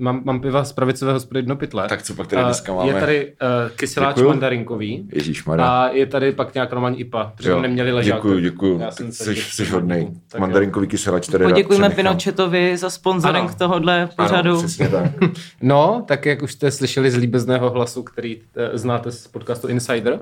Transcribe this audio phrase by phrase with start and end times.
[0.00, 1.88] mám, mám piva z pravicového hospody Dno pytle.
[1.88, 2.88] Tak co pak tady dneska máme?
[2.88, 4.28] Je tady uh, kyseláč Děkuju.
[4.28, 5.08] mandarinkový.
[5.12, 5.66] Ježíšmarja.
[5.66, 8.16] A je tady pak nějak normální IPA, protože jsme neměli ležák.
[8.16, 8.80] Děkuju, děkuju.
[8.80, 10.02] Já jsem Jsi, se- jsi hodnej.
[10.34, 10.40] Jo.
[10.40, 11.90] Mandarinkový kyselač tady rád Poděkujeme.
[11.90, 13.54] Pinochetovi za sponsoring Ano.
[13.58, 14.50] tohohle pořadu.
[14.50, 15.10] Ano, přesně tak.
[15.62, 20.20] No, tak jak už jste slyšeli z líbezného hlasu, který eh, znáte z podcastu Insider,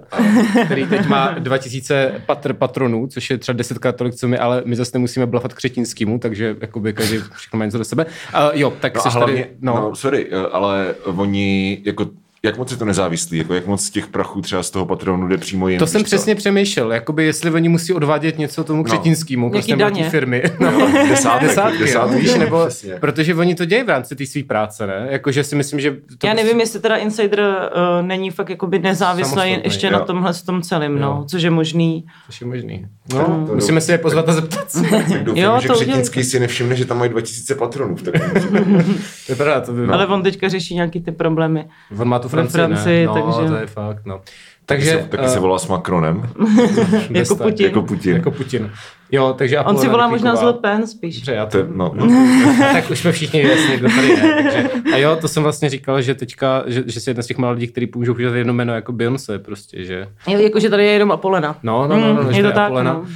[0.64, 4.76] který teď má 2000 patr patronů, což je třeba desetkrát tolik, co my, ale my
[4.76, 8.06] zase nemusíme blafat křetinskýmu, takže jakoby každý všechno má něco do sebe.
[8.06, 9.94] Uh, jo, tak No jsi hlavně, tady, no, no.
[9.96, 12.06] sorry, eh, ale oni, jako,
[12.42, 15.28] jak moc je to nezávislý, jako jak moc z těch prachů třeba z toho patronu
[15.28, 15.78] jde přímo jim.
[15.78, 20.10] to jsem přesně přemýšlel, jakoby jestli oni musí odvádět něco tomu křetinskému, Jaký prostě daně?
[20.10, 20.42] firmy.
[20.60, 22.94] No, desátek, Desátky, desátky, víš, nebo, přesně.
[23.00, 25.06] protože oni to dějí v rámci té své práce, ne?
[25.10, 25.90] Jakože si myslím, že...
[25.90, 29.92] To Já prostě- nevím, jestli teda Insider uh, není fakt jakoby nezávislý Samostatný, ještě jo.
[29.92, 32.04] na tomhle s tom celém, no, což je možný.
[32.26, 32.86] Což je možný.
[33.14, 34.82] No, to musíme si je pozvat a zeptat se.
[34.82, 37.96] Tak doufám, Jo, že to Křetinský si nevšimne, že tam mají 2000 patronů.
[37.96, 38.64] v takovém případě.
[39.26, 39.94] To je pravda, to by No.
[39.94, 41.64] Ale on teďka řeší nějaký ty problémy.
[41.98, 43.06] On má tu Francii, Francii, ne?
[43.06, 44.20] No, takže- to je fakt, no.
[44.66, 44.90] Taky Takže...
[44.90, 46.22] se, taky se eh, volá s Macronem.
[47.10, 47.66] jako Putin.
[47.66, 48.16] Jako Putin.
[48.16, 48.70] Jako Putin.
[49.12, 51.16] Jo, takže On si volá možná z Le Pen spíš.
[51.16, 51.94] Dobře, já To je, no,
[52.72, 54.16] tak už jsme všichni jasně, kdo tady je.
[54.42, 57.38] Takže, a jo, to jsem vlastně říkal, že teďka, že, že jsi jedna z těch
[57.38, 60.06] malých lidí, který můžou používat jedno jméno jako Beyoncé prostě, že...
[60.28, 61.56] Jo, jakože tady je jenom Apolena.
[61.62, 62.92] No, no, no, no, Mm, že je to tak, Apolena.
[62.92, 63.00] no.
[63.00, 63.06] Uh,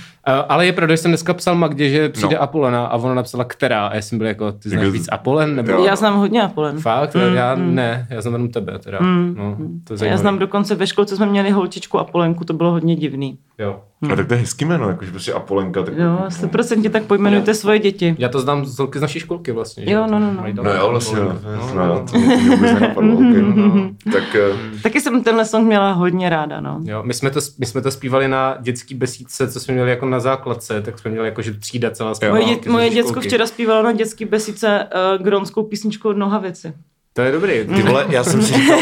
[0.48, 2.42] ale je pravda, že jsem dneska psal Magdě, že přijde No.
[2.42, 5.56] Apolena a ona napsala která a já jsem byl jako, ty znáš Jako- víc Apolen?
[5.56, 5.72] Nebo...
[5.72, 5.84] Jo.
[5.84, 6.78] Já znám hodně Apolen.
[6.80, 7.14] Fakt?
[7.14, 8.98] Mm, já ne, já znám jenom tebe teda.
[9.00, 12.70] Mm, no, to je Já znám dokonce ve školce jsme měli holčičku Apolenku, to bylo
[12.70, 13.38] hodně divný.
[13.58, 13.80] Jo.
[14.12, 15.81] a tak to je hezký jméno, jakože prostě Apolenka.
[15.82, 18.16] Tak, Jo, 100% tak pojmenujte svoje děti.
[18.18, 19.84] Já to znám z holky z naší školky vlastně.
[19.84, 19.90] že?
[19.90, 20.44] Jo, no, no, no.
[20.62, 21.38] No jo, vlastně, no,
[21.74, 23.14] no, no, to mě vůbec nenapadlo.
[23.14, 23.42] Okay.
[23.42, 23.90] No.
[24.12, 26.80] Tak eh, Taky jsem tenhle song měla hodně ráda, no.
[26.84, 30.06] Jo, my jsme, to, my jsme to zpívali na dětský besídce, co jsme měli jako
[30.06, 32.34] na základce, tak jsme měli jako, že třída celá zpěvá.
[32.34, 36.72] Moje, dě, moje děcko včera zpívalo na dětský besice uh, gronskou písničku od Nohavici.
[37.14, 37.52] To je dobrý.
[37.76, 38.78] ty vole, já jsem si říkal,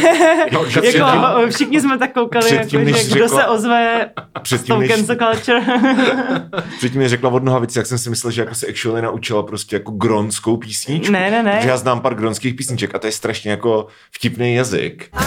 [0.52, 3.46] no, že předtím, Jako, uh, všichni jsme tak koukali, předtím, jako, že kdo řekla- se
[3.46, 5.60] ozve s předtím, tou než, cancel culture.
[6.78, 9.76] předtím mi řekla od Nohavici, jak jsem si myslel, že jako se actually naučila prostě
[9.76, 11.12] jako gronskou písničku.
[11.12, 11.56] Ne, ne, ne.
[11.56, 15.08] Protože já znám pár gronských písniček a to je strašně jako vtipný jazyk.
[15.12, 15.24] A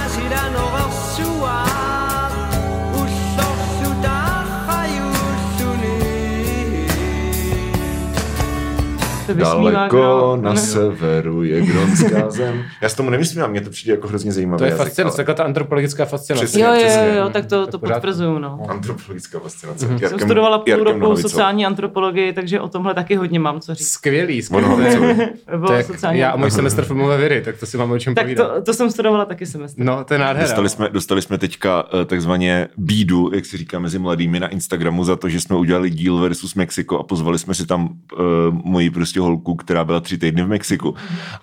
[9.33, 10.59] Daleko kdo- na ne.
[10.59, 12.63] severu je gronská zem.
[12.81, 14.57] Já s tomu nevysmívám, mně to přijde jako hrozně zajímavé.
[14.57, 16.45] To je fascinace, taková ta antropologická fascinace.
[16.45, 16.63] Přesně.
[16.63, 17.07] Jo, jo, přesně.
[17.07, 18.59] jo, jo, tak to, to potvrzuju, no.
[18.69, 19.85] Antropologická fascinace.
[19.87, 19.95] Mhm.
[19.97, 20.09] Mm-hmm.
[20.09, 23.87] Jsem studovala půl roku sociální antropologii, takže o tomhle taky hodně mám co říct.
[23.91, 25.15] Skvělý, skvělý.
[25.67, 28.23] Tak sociální já a můj semestr filmové vědy, tak to si máme o čem Tak
[28.25, 28.53] povídat.
[28.55, 29.83] to, to jsem studovala taky semestr.
[29.83, 30.47] No, to je nádhera.
[30.47, 35.03] Dostali jsme, dostali jsme teďka eh, takzvaně bídu, jak se říká mezi mladými na Instagramu
[35.03, 38.19] za to, že jsme udělali díl versus Mexiko a pozvali jsme si tam uh,
[38.63, 40.95] moji prostě holku, která byla tři týdny v Mexiku.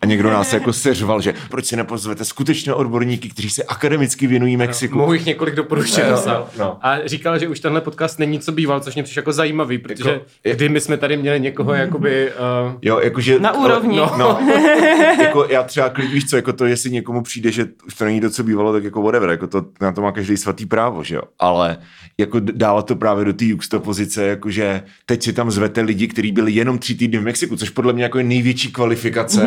[0.03, 4.57] A někdo nás jako seřval, že proč si nepozvete skutečné odborníky, kteří se akademicky věnují
[4.57, 4.99] Mexiku.
[4.99, 6.03] Mohu jich několik doporučit.
[6.05, 6.49] No, napsal.
[6.59, 6.79] no.
[6.83, 10.11] A říkal, že už tenhle podcast není co býval, což mě přišlo jako zajímavý, protože
[10.11, 12.33] Jako- kdy my jsme tady měli někoho jakoby...
[12.67, 13.41] Uh, Jo, jakože...
[13.41, 13.97] Na úrovni.
[13.97, 14.39] No, no
[15.21, 18.21] jako já třeba klid, víš co, jako to, jestli někomu přijde, že už to není
[18.21, 21.15] to, co bývalo, tak jako whatever, jako to, na to má každý svatý právo, že
[21.15, 21.23] jo.
[21.39, 21.77] Ale
[22.19, 26.53] jako dávat to právě do té juxtapozice, jakože teď si tam zvete lidi, kteří byli
[26.53, 29.47] jenom tři týdny v Mexiku, což podle mě jako je největší kvalifikace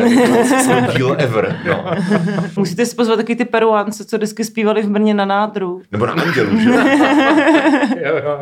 [0.70, 1.84] jako díl ever, no.
[2.56, 5.82] Musíte si pozvat taky ty peruánce, co vždycky zpívali v Brně na nádru.
[5.92, 6.76] Nebo na andělu, že jo.
[8.04, 8.40] jo, jo.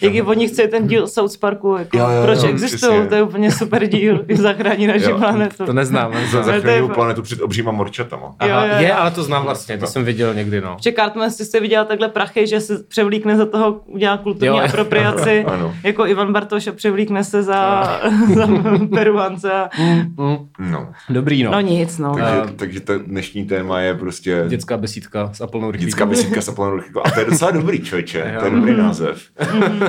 [0.00, 3.22] Jak je oni chce ten díl South Parku, jako, Jo, jo, proč existují, to je
[3.22, 5.66] úplně super díl, zachrání naši Jo, planetu.
[5.66, 6.12] To neznám.
[6.12, 6.42] Za neznám.
[6.44, 8.34] to je zachránil fakt- planetu před obříma morčatama.
[8.38, 8.94] Aha, Jo, jo, je, jo.
[8.98, 10.76] ale to znám vlastně, to jsem viděl někdy, no.
[10.82, 14.64] Že Cartman si se viděl takhle prachy, že se převlíkne za toho, udělá kulturní Jo.
[14.64, 15.74] apropriaci, Ano.
[15.84, 17.82] jako Ivan Bartoš a převlíkne se za,
[18.34, 18.46] za
[19.12, 19.52] Peruance.
[19.52, 19.68] a-
[20.58, 20.92] No.
[21.10, 21.50] Dobrý, no.
[21.50, 22.14] No nic, no.
[22.14, 26.10] Takže, A- takže ta dnešní téma je prostě Dětská besídka s Apolnou Dětská Rychlíkovou.
[26.10, 27.06] besídka s Apollonou Rychlíkovou.
[27.06, 28.36] A to je docela dobrý, člověče.
[28.38, 29.22] To je dobrý název.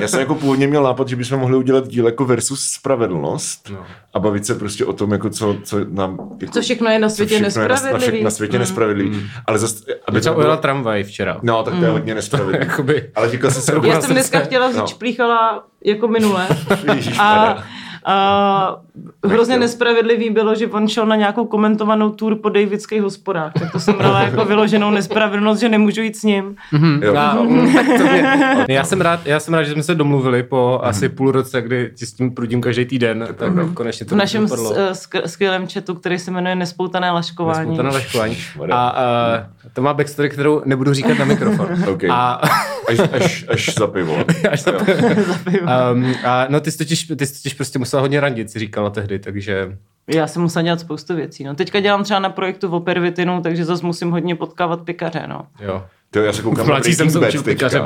[0.00, 3.78] Já jsem jako původně měl nápad, že bychom mohli udělat díl jako versus spravedlnost No.
[4.14, 6.18] a bavit se prostě o tom, jako co, co nám...
[6.40, 8.30] Jako, Co všechno je na co světě všechno je na, na, nespravedlivý.
[8.30, 9.30] světě nespravedlivý.
[9.46, 10.46] Ale zase, aby Třeba to bylo...
[10.46, 11.38] ujela tramvaj včera.
[11.42, 12.66] No, tak to je hodně nespravedlivý.
[12.68, 13.88] Jakoby- Ale říkal jsem si...
[13.88, 14.72] Já jsem dneska chtěla No.
[14.72, 16.46] říct šplíchala jako minule.
[17.18, 17.62] A,
[18.04, 18.76] a
[19.24, 23.52] hrozně nespravedlivý bylo, že on šel na nějakou komentovanou tour po Davidských hospodách.
[23.52, 26.56] Tak to jsem brala jako vyloženou nespravedlnost, že nemůžu jít s ním.
[27.02, 27.14] Jo.
[27.14, 28.24] Já, mm, tak to mě,
[28.68, 31.92] já, jsem rád, já jsem rád, že jsme se domluvili po asi půl roce, kdy
[31.94, 35.94] ti s tím prudím každý týden, tak konečně to V našem eh, sk- skvělém chatu,
[35.94, 37.66] který se jmenuje Nespoutané laškování.
[37.74, 38.32] Spoutané laškování.
[38.32, 38.76] Ježišmarja.
[38.76, 41.68] A uh, to má backstory, kterou nebudu říkat na mikrofon.
[41.88, 42.04] OK.
[42.10, 42.40] A
[42.88, 44.24] Až, až, až za pivo.
[44.50, 45.60] Až za Jo.
[45.92, 48.90] Um, a no ty jsi, totiž, ty jsi totiž prostě musela hodně randit, si říkala
[48.90, 49.78] tehdy, takže...
[50.14, 51.44] Já jsem musela dělat spoustu věcí.
[51.44, 51.54] No.
[51.54, 55.24] Teďka dělám třeba na projektu v Opervitinu, takže zase musím hodně potkávat pikaře.
[55.26, 55.86] No, Jo.
[56.12, 57.82] To já se koukám mladší jsem Breaking se Bad učil pekařem.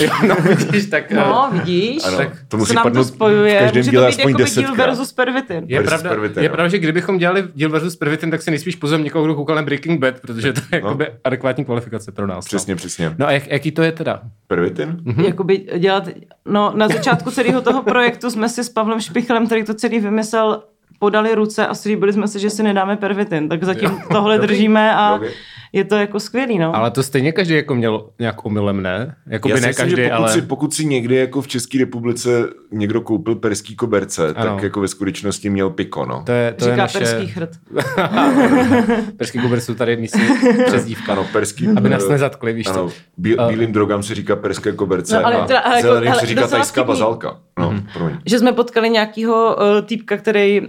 [0.00, 1.12] Jo, no vidíš, tak...
[1.12, 2.04] no eh, vidíš?
[2.04, 2.16] Ano,
[2.48, 3.56] to se musí nám to padnout spojuje.
[3.56, 5.64] v každém Může díle to být aspoň jakoby díl versus Pervitin.
[5.66, 6.52] Je versus pravda, Pervitin, je jo.
[6.54, 9.62] pravda, že kdybychom dělali díl versus Pervitin, tak si nejspíš pozvem někoho, kdo koukal na
[9.62, 10.88] Breaking Bad, protože to je No.
[10.88, 12.44] jakoby adekvátní kvalifikace pro nás.
[12.44, 13.14] Přesně, přesně.
[13.18, 14.20] No a jak, jaký to je teda?
[14.46, 14.96] Pervitin?
[15.04, 15.24] Mm-hmm.
[15.24, 16.08] Jakoby dělat,
[16.48, 20.62] no na začátku celého toho projektu jsme si s Pavlem Špichlem, který to celý vymyslel,
[21.00, 23.48] podali ruce a slíbili jsme si, že si nedáme pervitin.
[23.48, 24.48] Tak zatím tohle Dobrý.
[24.48, 25.28] držíme a Dobrý.
[25.72, 26.76] je to jako skvělý, no.
[26.76, 29.14] Ale to stejně každý jako měl nějak omylem, ne?
[29.26, 30.32] Jakoby Já si ne myslím, každý, že pokud, ale...
[30.32, 32.30] si, pokud si někdy jako v České republice
[32.72, 34.54] někdo koupil perský koberce, Ano.
[34.54, 36.22] tak jako ve skutečnosti měl piko, no.
[36.26, 36.98] To je, to je Říká naše...
[36.98, 37.50] perský chrt.
[39.16, 40.22] Perský koberec jsou tady místní
[40.66, 41.12] přezdívka.
[41.12, 41.68] Ano, perský...
[41.76, 42.94] Aby nás eh, nezatkli, víš Ano, co?
[43.16, 46.10] bí, A- bílým drogám se říká perské koberce No, ale a teda- ale jako- zeleným
[46.12, 47.38] ale se říká tajská bazalka.
[47.58, 47.86] No, Mhm.
[47.94, 48.16] promiň.
[48.26, 50.62] Že jsme potkali nějakého uh, týpka, který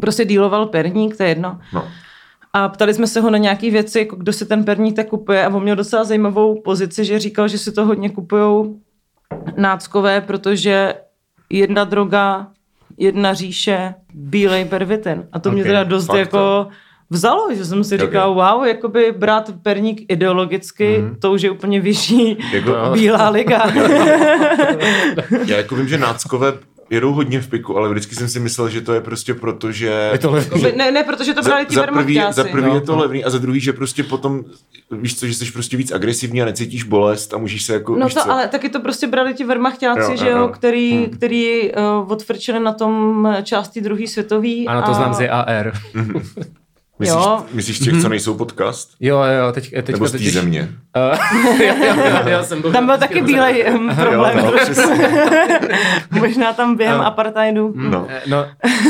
[0.00, 1.58] prostě díloval perník, to je jedno.
[1.72, 1.84] No.
[2.52, 5.44] A ptali jsme se ho na nějaké věci, jako kdo si ten perník tak kupuje
[5.46, 8.74] a on měl docela zajímavou pozici, že říkal, že si to hodně kupují
[9.56, 10.94] náckové, protože
[11.50, 12.46] jedna droga,
[12.98, 15.24] jedna říše, bílej pervitin.
[15.32, 16.68] A to mě Ok, teda dost fakt, jako
[17.10, 18.00] vzalo, že jsem si Ok.
[18.00, 21.16] říkal, wow, jakoby brát perník ideologicky, Mhm.
[21.20, 23.70] to už je úplně vyšší Jako, bílá liga.
[25.46, 26.52] já jako vím, že náckové
[26.90, 30.08] jedou hodně v piku, ale vždycky jsem si myslel, že to je prostě proto, že...
[30.12, 30.62] Je to levný.
[30.76, 32.36] ne, ne, protože to brali ti za, prvý, vermachťáci.
[32.36, 32.74] za prvý No.
[32.74, 34.44] je to levný a za druhý, že prostě potom,
[34.90, 38.08] víš co, že jsi prostě víc agresivní a necítíš bolest a můžeš se jako, No
[38.08, 38.30] to, co?
[38.30, 41.06] ale taky to prostě brali ti vermachťáci, Jo, že jo, který, Hmm.
[41.10, 44.68] který uh, odfrčili na tom části druhý světový.
[44.68, 44.94] Ano, to a...
[44.94, 45.72] znám z AR.
[47.00, 47.42] Myslíš, jo.
[47.52, 48.90] myslíš těch, co nejsou podcast?
[49.00, 50.68] Jo, jo, teď, teď Nebo z té země?
[50.96, 54.38] Uh, já, já, já, jsem byl Tam byl taky bílej um, problém.
[54.38, 54.96] Jo, no.
[56.20, 57.06] Možná tam během No.
[57.06, 57.72] apartheidu.
[57.76, 58.06] No.
[58.08, 58.46] Eh, No,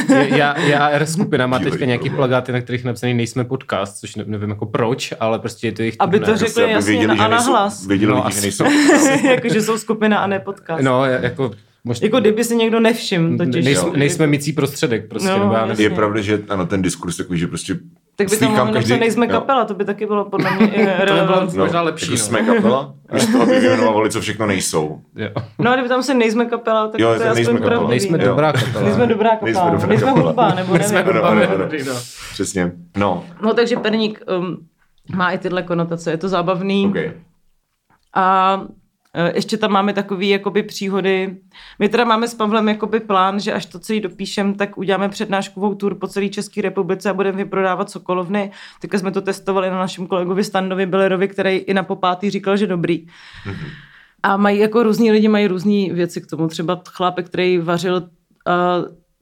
[0.09, 4.17] já, já R skupina má Bílej teďka nějaký plagáty, na kterých napsaný nejsme podcast, což
[4.17, 7.23] ne, nevím jako proč, ale prostě je to jejich Aby to řekli jasně věděli, a
[7.23, 7.87] že nejsou, nahlas.
[7.87, 8.65] věděli No, lidi, že nejsou.
[9.31, 10.83] Jakože jsou skupina a ne podcast.
[10.83, 11.51] No, jako...
[11.85, 13.65] Možná, Jako kdyby si někdo nevšim, totiž.
[13.65, 13.95] nejsme, jo.
[13.97, 15.83] nejsme mycí prostředek, prostě, No, nebo já nevím.
[15.83, 17.75] Je pravda, že ano, ten diskurs takový, že prostě
[18.17, 19.33] Tak by tam mohli napsat, nejsme jo.
[19.33, 21.59] kapela, to by taky bylo podle mě i To by bylo relevantní.
[21.59, 22.05] možná lepší.
[22.13, 22.27] Jako no.
[22.27, 22.95] jsme kapela?
[23.15, 25.01] Místo toho, aby vyjmenovali, co všechno nejsou.
[25.17, 25.29] Jo.
[25.59, 27.89] No a kdyby tam se nejsme kapela, tak Jo, to je tak aspoň nejsme.
[27.89, 28.25] Nejsme Jo.
[28.29, 28.83] dobrá kapela.
[28.85, 29.71] Nejsme dobrá kapela.
[29.71, 30.27] Nejsme dobrá Nejsme kapela.
[30.27, 30.79] hudba, nebo nevím.
[30.79, 31.41] Nejsme hudba, ano,
[31.87, 31.95] no.
[32.33, 32.73] Přesně.
[32.97, 34.57] No, No takže perník um,
[35.17, 36.87] má i tyhle konotace, je to zábavný.
[36.87, 36.97] OK.
[38.17, 38.61] A
[39.35, 41.37] ještě tam máme takové jakoby příhody.
[41.79, 45.75] My teda máme s Pavlem jakoby plán, že až to celý dopíšem, tak uděláme přednáškovou
[45.75, 48.51] tour po celé České republice a budeme vyprodávat sokolovny.
[48.81, 52.67] Teďka jsme to testovali na našem kolegovi Standovi Billerovi, který i na popátý říkal, že
[52.67, 53.07] dobrý.
[54.23, 56.49] A mají jako různí lidi mají různé věci k tomu.
[56.49, 58.05] Třeba chlápek, který vařil uh,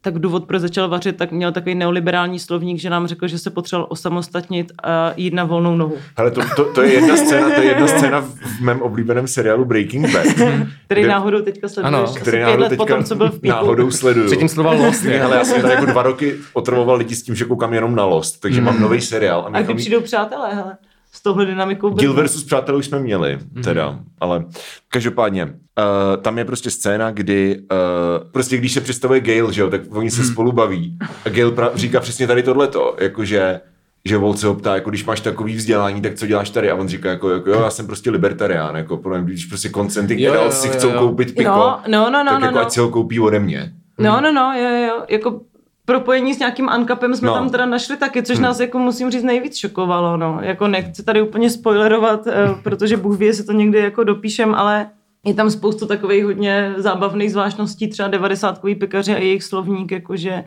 [0.00, 3.50] tak důvod, proč začal vařit, tak měl takový neoliberální slovník, že nám řekl, že se
[3.50, 5.96] potřeboval osamostatnit a jít na volnou nohu.
[6.18, 9.64] Hele, to, to, to, je jedna scéna, to je jedna scéna v mém oblíbeném seriálu
[9.64, 10.26] Breaking Bad.
[10.84, 11.94] Který Kde- náhodou teďka sleduješ.
[11.98, 13.54] Ano, který pět náhodou let teďka potom, co byl v píku.
[13.54, 14.26] náhodou sleduju.
[14.26, 15.18] Předtím slova Lost je.
[15.20, 18.04] Hele, já jsem tady jako dva roky otrvoval lidi s tím, že koukám jenom na
[18.04, 19.42] Lost, takže mám nový seriál.
[19.46, 20.76] A my kdy tam- přijdou přátelé, hele,
[21.18, 21.88] s touhle dynamikou.
[21.90, 22.22] Deal Brna.
[22.22, 24.44] versus přátelů jsme měli, teda, ale
[24.88, 25.50] každopádně, uh,
[26.22, 30.10] tam je prostě scéna, kdy uh, prostě když se představuje Gail, že jo, tak oni
[30.10, 33.60] se spolu baví a Gail pra- říká přesně tady tohleto, jakože
[34.04, 36.70] že Walt se ho ptá, jako když máš takový vzdělání, tak co děláš tady?
[36.70, 40.22] A on říká, jako, jako jo, já jsem prostě libertarián, jako mě, když prostě koncenty
[40.22, 40.98] Jo, jo, adults si chcou jo.
[40.98, 42.62] koupit piko, No, no, no, no, tak no, jako no.
[42.66, 43.72] ať si ho koupí ode mě.
[43.98, 45.40] No, no, no, jo, jo, jako
[45.92, 47.34] propojení s nějakým uncapem jsme No.
[47.34, 50.38] tam teda našli taky, což nás jako musím říct nejvíc šokovalo, no.
[50.42, 54.86] Jako nechci tady úplně spoilerovat, eh, protože Bůh ví, jestli to někdy jako dopíšem, ale
[55.24, 60.44] je tam spoustu takových hodně zábavných zvláštností, třeba 90 pekaři a jejich slovník, jakože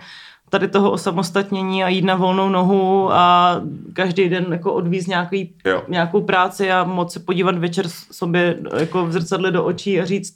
[0.50, 3.56] tady toho osamostatnění a jít na volnou nohu a
[3.94, 5.82] každý den jako odvíz nějaký, Jo.
[5.88, 10.36] nějakou práci a moc se podívat večer sobě jako v zrcadle do očí a říct,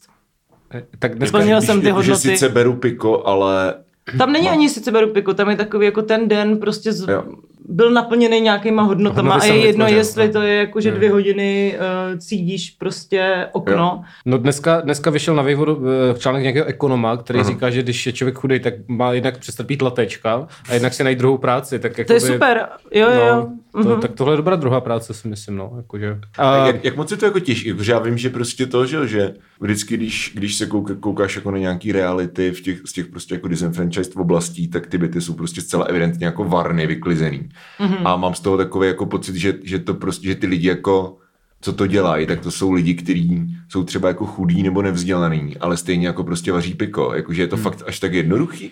[0.99, 2.29] Tak dneska, Splnil Když- jsem ty jako, že hodnoty.
[2.37, 3.73] sice beru piko, ale
[4.17, 4.51] Tam není No.
[4.51, 7.23] ani sice beru piku, tam je takový jako ten den prostě z, Jo.
[7.69, 10.33] byl naplněný nějakýma hodnotama Hodnoty a je jedno, vytvořil, jestli no.
[10.33, 11.77] to je jako, že dvě hodiny
[12.13, 13.73] uh, cídíš prostě okno.
[13.75, 14.03] Jo.
[14.25, 15.81] No dneska, dneska vyšel na vývodu
[16.15, 17.49] eh, článek nějakého ekonoma, který Aha.
[17.49, 21.03] říká, že když je člověk chudý, tak má jednak přestat být latečka a jednak si
[21.03, 21.79] najít druhou práci.
[21.79, 23.47] Tak To je jakoby- super, jo, jo, jo.
[23.75, 24.01] No, to, Mhm.
[24.01, 25.73] tak tohle je dobrá druhá práce, si myslím, no.
[25.77, 26.19] Jakože.
[26.37, 27.73] A A, jak, jak moc je to jako těžké?
[27.73, 31.35] Protože já vím, že prostě to, že, jo, že vždycky, když, když se kouka, koukáš
[31.35, 35.21] jako na nějaký reality v těch, z těch prostě jako disenfranchised oblastí, tak ty byty
[35.21, 37.49] jsou prostě zcela evidentně jako varny, vyklizený.
[37.79, 37.93] Mhm.
[37.93, 38.07] Mm-hmm.
[38.07, 41.17] A mám z toho takový jako pocit, že, že to prostě, že ty lidi jako
[41.61, 45.77] co to dělají, tak to jsou lidi, kteří jsou třeba jako chudí nebo nevzdělaný, ale
[45.77, 47.13] stejně jako prostě vaří piko.
[47.13, 48.71] Jakože je to fakt až tak jednoduchý.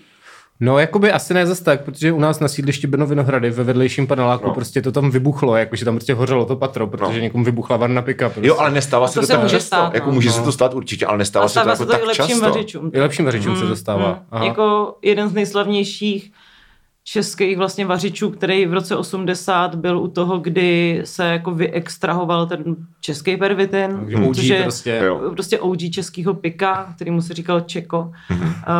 [0.59, 4.07] No, jakoby asi ne zas tak, protože u nás na sídlišti Brno Vinohrady ve vedlejším
[4.07, 4.53] paneláku No.
[4.53, 7.23] prostě to tam vybuchlo, jakože tam prostě hořelo to patro, protože No.
[7.23, 8.29] někomu vybuchla varna pika.
[8.29, 8.47] Prostě.
[8.47, 9.67] Jo, ale nestává se to to, se tak může často.
[9.67, 10.13] stát, jako no.
[10.13, 10.35] může No.
[10.35, 12.25] se to stát určitě, ale nestává se to stává jako se to tak i lepším
[12.27, 12.45] často.
[12.49, 12.91] vařičům.
[12.93, 14.07] I lepším vařičům se to stává.
[14.07, 14.19] Hmm.
[14.31, 14.45] Aha.
[14.45, 16.31] Jako jeden z nejslavnějších
[17.03, 22.75] českých vlastně vařičů, který v roce 80 byl u toho, kdy se jako vyextrahoval ten
[23.01, 25.01] český pervitin, což je prostě.
[25.05, 25.31] Jo.
[25.31, 28.11] prostě OG českého pika, který mu se říkal Čeko.
[28.27, 28.33] To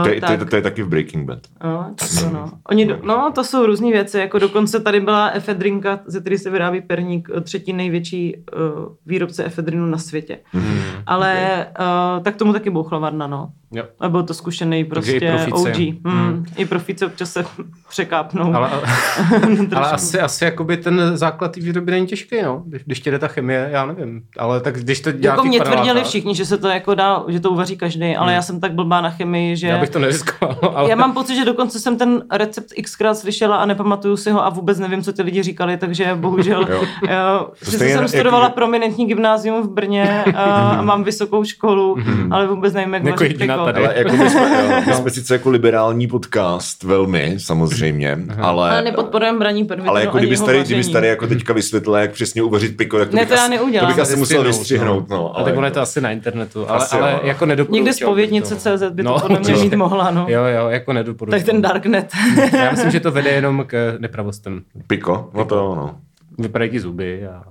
[0.10, 1.40] je, Uh, to, je, to je taky v Breaking Bad.
[1.64, 2.52] No, tak to no.
[2.70, 6.82] Oni, no, to jsou různé věci, jako dokonce tady byla efedrinka, ze které se vyrábí
[6.82, 10.40] perník, eh, třetí největší uh, výrobce efedrinu na světě.
[10.54, 10.80] Mhm.
[11.06, 13.50] Ale uh, tak tomu taky bouchla varna, no.
[13.74, 13.84] Jo.
[14.00, 15.54] A byl to zkušený Takže i prostě.
[15.54, 15.78] OG.
[15.78, 16.24] Hmm.
[16.24, 16.46] Hmm.
[16.58, 17.46] I profíci občas se
[17.90, 18.56] překápnou.
[18.56, 18.70] Ale,
[19.76, 22.64] ale asi, asi jakoby ten základ té výroby není těžký, no.
[22.66, 24.22] Když, když tě jde ta chemie, já nevím.
[24.38, 27.24] Ale tak když to dělá jako mě tvrdili panelákách, všichni, že se to jako dá,
[27.28, 29.68] že to uvaří každý, ale já jsem tak blbá na chemii, že...
[29.68, 30.90] Já bych to neriskoval, ale...
[30.90, 34.50] Já mám pocit, že dokonce jsem ten recept xkrát slyšela a nepamatuju si ho a
[34.50, 36.68] vůbec nevím, co ty lidi říkali, takže bohužel.
[36.70, 36.84] Jo.
[37.10, 37.50] jo.
[37.64, 41.98] Jsem jak- studovala prominentní gymnázium v Brně a, mám vysokou školu,
[42.32, 43.74] ale vůbec nevím, jak Jako jediná piko.
[43.74, 43.86] tady.
[43.86, 48.72] Ale jako my jsme, jo, my jsme sice jako liberální podcast, velmi, samozřejmě, ale...
[48.72, 52.44] Ale nepodporujeme braní pervitinu Ale jako jeho tady, kdybys tady jako teďka vysvětlila, jak přesně
[52.44, 53.88] uvařit piko, tak to Ne, bych to já asi, neudělám.
[53.88, 55.40] To bych asi musel Vystřihnout, vystřihnout, no.
[55.40, 57.28] A tak ono je to asi na internetu, ale, Asi ale jo, no.
[57.28, 57.76] jako nedoporučil.
[57.84, 58.78] Někde z povědnice bych to.
[58.78, 60.26] CZ by to No, podle mě mít mohla, no.
[60.30, 61.40] Jo, jo, jako nedoporučil.
[61.40, 62.12] Tak ten Darknet.
[62.54, 64.62] Já myslím, že to vede jenom k nepravostem.
[64.88, 65.96] Piko, no to jo, no.
[66.40, 67.44] Vypadají ti zuby a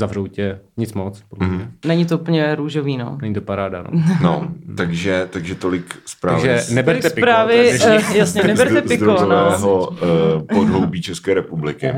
[0.00, 0.58] zavřou tě.
[0.76, 1.54] Nic moc, Mhm.
[1.56, 1.68] mě.
[1.84, 3.18] Není to úplně růžový, no.
[3.22, 4.02] Není to paráda, no.
[4.22, 7.24] No, takže, takže tolik zprávy Takže z- neberte Tolik piko.
[7.26, 9.16] zprávy, eh, jasně, neberte z- piko, no.
[9.18, 11.88] zdrojového eh, podhoubí České republiky.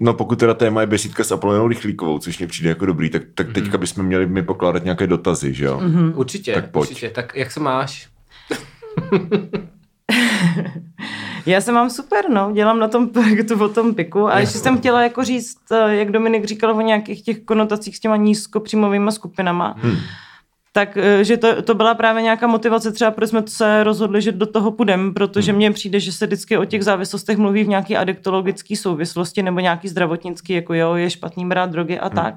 [0.00, 3.22] No pokud teda téma je besídka s Apolonou Rychlíkovou, což mě přijde jako dobrý, tak,
[3.34, 5.80] tak teďka bychom měli mi pokládat nějaké dotazy, že jo?
[6.14, 6.90] Určitě, Tak pojď.
[6.90, 7.10] určitě.
[7.10, 8.08] Tak jak se máš?
[11.46, 14.28] Já se mám super, no, dělám na tom projektu o tom piku.
[14.28, 18.00] A ještě jsem chtěla jako říct, eh, jak Dominik říkal o nějakých těch konotacích s
[18.00, 19.96] těma nízkopříjmovými skupinama, hmm.
[20.72, 24.32] tak eh, že to, to byla právě nějaká motivace třeba, proč jsme se rozhodli, že
[24.32, 27.96] do toho půjdeme, protože mně přijde, že se vždycky o těch závislostech mluví v nějaké
[27.96, 32.34] adiktologické souvislosti nebo nějaký zdravotnický, jako jo, je špatný brát drogy a tak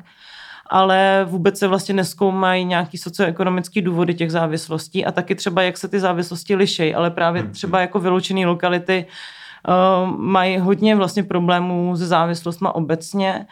[0.70, 5.88] ale vůbec se vlastně neskoumají nějaký socioekonomický důvody těch závislostí a taky třeba, jak se
[5.88, 9.06] ty závislosti lišejí, ale právě třeba jako vyloučené lokality
[9.68, 13.46] uh, mají hodně vlastně problémů se závislostma obecně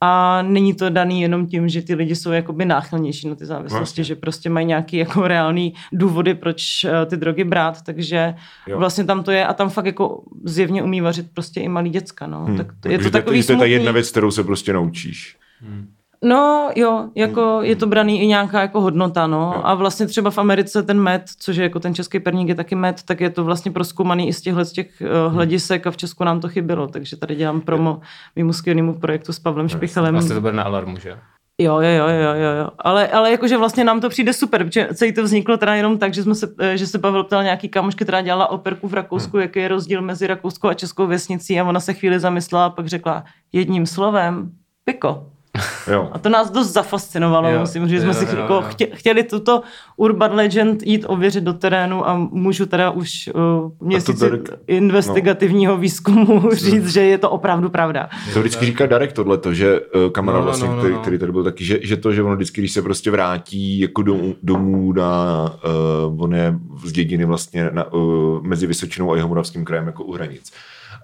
[0.00, 3.78] a není to daný jenom tím, že ty lidi jsou jakoby náchylnější na ty závislosti,
[3.78, 4.04] Vlastně.
[4.04, 8.34] že prostě mají nějaký jako reálný důvody, proč eh, ty drogy brát, takže
[8.66, 8.78] Jo.
[8.78, 12.26] vlastně tam to je a tam fakt jako zjevně umí vařit prostě i malý děcka,
[12.26, 12.44] no.
[12.44, 12.56] Hmm.
[12.56, 13.72] Tak to, je to takový že to je ta smutný.
[13.72, 15.36] jedna věc, kterou se prostě naučíš.
[16.24, 19.68] No jo, jako je to braný i nějaká jako hodnota, no.
[19.68, 22.74] A vlastně třeba v Americe ten med, což je jako ten český perník je taky
[22.74, 25.96] med, tak je to vlastně proskoumaný i z těchhle z těch uh, hledisek a v
[25.96, 28.00] Česku nám to chybělo, takže tady dělám promo
[28.36, 30.14] mimo skvělému projektu s Pavlem Špichelem.
[30.14, 31.18] Vlastně to bude na alarmu, že?
[31.58, 32.70] Jo, jo, jo, jo, jo, jo.
[32.78, 36.14] Ale, ale jakože vlastně nám to přijde super, protože celý to vzniklo teda jenom tak,
[36.14, 39.38] že, jsme se, eh, že se Pavel ptal nějaký kamošky, která dělala operku v Rakousku,
[39.38, 42.86] jaký je rozdíl mezi rakouskou a českou vesnicí a ona se chvíli zamyslela a pak
[42.86, 44.50] řekla jedním slovem
[44.84, 45.33] piko.
[45.92, 46.08] Jo.
[46.12, 48.62] A to nás dost zafascinovalo, Jo, musím říct, že jsme jo, si jo, jako jo.
[48.68, 49.62] chtě, chtěli tuto
[49.96, 56.50] Urban Legend jít ověřit do terénu a můžu teda už uh, měsíci Darek- investigativního výzkumu
[56.52, 58.08] říct, že je to opravdu pravda.
[58.32, 61.00] To vždycky říká Darek tohleto, že uh, kamarád No, no, vlastně, no, no, který, no.
[61.00, 64.02] který tady byl taky, že, že to, že ono vždycky, když se prostě vrátí jako
[64.02, 65.50] domů, domů na,
[66.14, 70.12] uh, on je z dědiny vlastně na, uh, mezi Vysočinou a Jihomoravským krajem jako u
[70.12, 70.52] hranic.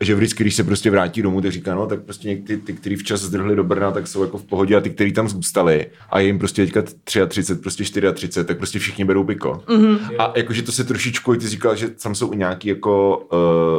[0.00, 2.72] A že vždycky, když se prostě vrátí domů, tak říká, no tak prostě někdy ty,
[2.72, 5.86] kteří včas zdrhli do Brna, tak jsou jako v pohodě a ty, kteří tam zůstali
[6.10, 6.82] a je jim prostě teďka
[7.28, 9.62] 33, prostě 34, tak prostě všichni berou piko.
[9.66, 9.98] Mm-hmm.
[10.18, 13.18] A jakože to se trošičku, ty říkal, že tam jsou nějaký jako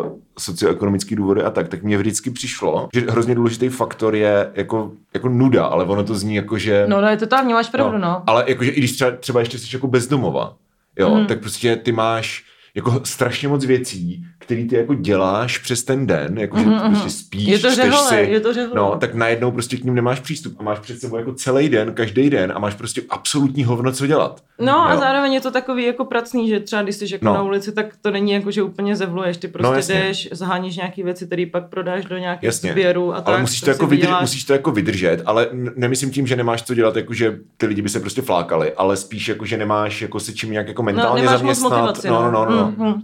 [0.03, 4.91] uh, socioekonomický důvody a tak, tak mně vždycky přišlo, že hrozně důležitý faktor je jako,
[5.13, 6.85] jako nuda, ale ono to zní jako, že...
[6.87, 8.23] No, no, je to tam, máš pravdu, no.
[8.27, 10.55] Ale jakože i když třeba, třeba ještě jsi jako bezdomova,
[10.99, 11.25] jo, mm.
[11.25, 12.43] tak prostě ty máš
[12.75, 17.47] jako strašně moc věcí, který ty jako děláš přes ten den, jakože mm, prostě spíš,
[17.47, 18.73] Je to čteš řehole, si, je to řehole.
[18.75, 21.93] no, tak najednou prostě k ním nemáš přístup a máš před sebou jako celý den,
[21.93, 24.43] každý den a máš prostě absolutní hovno, co dělat.
[24.59, 24.99] No a Jo.
[24.99, 27.33] zároveň je to takový jako pracný, že třeba když jsi jako No.
[27.33, 29.95] na ulici, tak to není jako, že úplně zevluješ, ty prostě No, jasně.
[29.95, 32.71] jdeš, zaháníš nějaký věci, které pak prodáš do nějakých Jasně.
[32.71, 33.27] sběrů a tak.
[33.27, 36.63] ale musíš to, tak jako vydrž, musíš to jako vydržet, ale nemyslím tím, že nemáš
[36.63, 40.01] co dělat, jako že ty lidi by se prostě flákali, ale spíš jako, že nemáš
[40.01, 41.71] jako se čím nějak jako mentálně no, nemáš moc zaměstnat.
[41.71, 42.73] motivaci, no, no, no, no.
[42.77, 43.01] Mm, mm.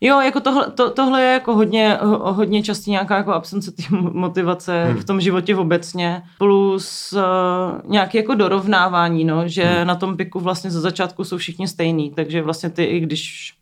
[0.00, 3.82] Jo, jako tohle, to, tohle je jako hodně, ho- hodně častý nějaká jako absence té
[4.12, 4.96] motivace hmm.
[4.96, 9.86] v tom životě obecně, plus uh, nějaké jako dorovnávání, no, že hmm.
[9.86, 13.54] na tom piku vlastně za začátku jsou všichni stejný, takže vlastně ty i když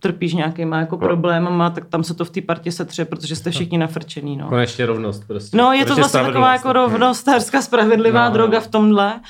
[0.00, 3.78] trpíš nějakýma jako problémama, tak tam se to v té partě setře, protože jste všichni
[3.78, 4.48] nafrčený, no.
[4.48, 5.56] Konečně rovnost prostě.
[5.56, 6.92] No, je to Konečně vlastně taková jako spravedlnost.
[7.00, 8.34] rovnostářská spravedlivá No, no, no.
[8.34, 9.20] droga v tomhle.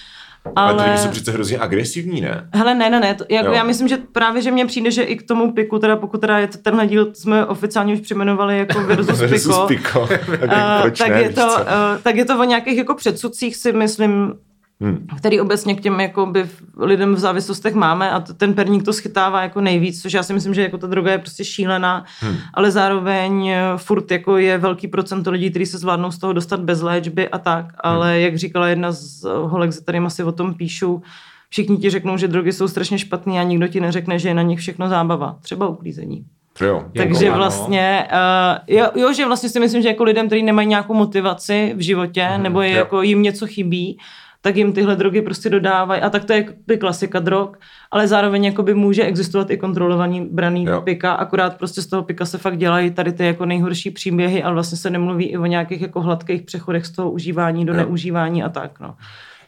[0.56, 2.48] Ale ty Ale, lidi jsou přece hrozně agresivní, ne?
[2.54, 3.52] hele, ne, ne, ne, to, jako Jo.
[3.52, 6.38] já myslím, že právě, že mně přijde, že i k tomu piku, teda pokud teda
[6.38, 10.06] je to tenhle díl, jsme oficiálně už přejmenovali jako versus Versus piko, piko.
[10.06, 11.62] tak, Uh, proč tak, ne, je to, uh,
[12.02, 14.32] tak je to o nějakých jako předsudcích si myslím,
[14.80, 15.06] Hmm.
[15.16, 19.42] který obecně k těm jakoby, lidem v závislostech máme a t- ten perník to schytává
[19.42, 22.36] jako nejvíc, což já si myslím, že jako ta droga je prostě šílená, Hmm.
[22.54, 26.60] ale zároveň eh, furt jako je velký procento lidí, kteří se zvládnou z toho dostat
[26.60, 28.20] bez léčby a tak, ale Hmm.
[28.22, 31.02] jak říkala jedna z eh, holek, se kterým asi o tom píšu,
[31.50, 34.42] všichni ti řeknou, že drogy jsou strašně špatný a nikdo ti neřekne, že je na
[34.42, 36.24] nich všechno zábava, třeba uklízení.
[36.60, 36.84] Jo.
[36.96, 37.36] Takže ano.
[37.36, 41.72] vlastně, uh, jo, jo, že vlastně si myslím, že jako lidem, kteří nemají nějakou motivaci
[41.76, 42.76] v životě, mm, nebo je, jo.
[42.76, 43.98] jako jim něco chybí,
[44.40, 46.02] tak jim tyhle drogy prostě dodávají.
[46.02, 46.44] A tak to je
[46.80, 47.48] klasika drog,
[47.90, 50.80] ale zároveň jakoby může existovat i kontrolovaný braný Jo.
[50.80, 54.54] pika, akorát prostě z toho pika se fakt dělají tady ty jako nejhorší příběhy, ale
[54.54, 57.76] vlastně se nemluví i o nějakých jako hladkých přechodech z toho užívání do Jo.
[57.76, 58.94] neužívání a tak, no.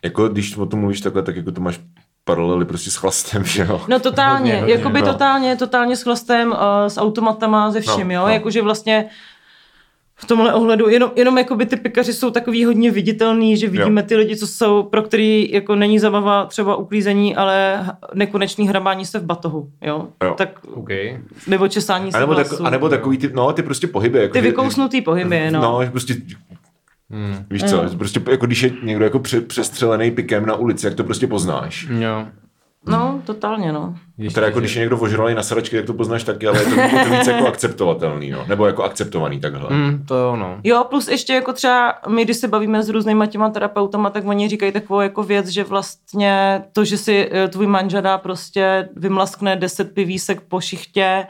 [0.02, 1.80] Jako když o tom mluvíš takhle, tak jako to máš
[2.24, 3.80] paralely prostě s chlastem, že jo?
[3.88, 5.06] No totálně, Hodně, hodně, jakoby no.
[5.12, 6.56] totálně, totálně s chlastem, uh,
[6.88, 8.28] s automatama, ze vším, No, jo, no.
[8.28, 9.04] jakože vlastně
[10.22, 14.06] v tomhle ohledu, jenom, jenom jakoby ty pekaři jsou takový hodně viditelný, že vidíme Jo.
[14.06, 19.18] ty lidi, co jsou, pro který jako není zabava třeba uklízení, ale nekonečný hrabání se
[19.18, 20.34] v batohu, jo, Jo.
[20.38, 20.88] tak OK.
[21.46, 24.18] nebo česání se A nebo, tak, a nebo takový ty, no, ty prostě pohyby.
[24.18, 25.60] Jako, Ty že- vykousnutý pohyby, no.
[25.60, 26.14] No, prostě
[27.12, 27.36] Hmm.
[27.50, 27.90] Víš co, Jo.
[27.98, 31.86] prostě jako když je někdo jako pře- přestřelený pikem na ulici, jak to prostě poznáš.
[31.98, 32.26] Jo.
[32.86, 33.94] No, totálně, no.
[34.18, 36.64] Ještě, Teda jako když je někdo ožralý na sračky, tak to poznáš taky, ale je
[36.64, 38.44] to, je to víc jako akceptovatelný, no.
[38.48, 39.68] Nebo jako akceptovaný takhle.
[39.70, 40.60] Hmm, to jo, no.
[40.64, 44.48] Jo, plus ještě jako třeba my, když se bavíme s různýma těma terapeutama, tak oni
[44.48, 49.56] říkají takovou jako věc, že vlastně to, že si eh, tvůj manžel dá prostě vymlaskne
[49.56, 51.26] 10 pivísek po šichtě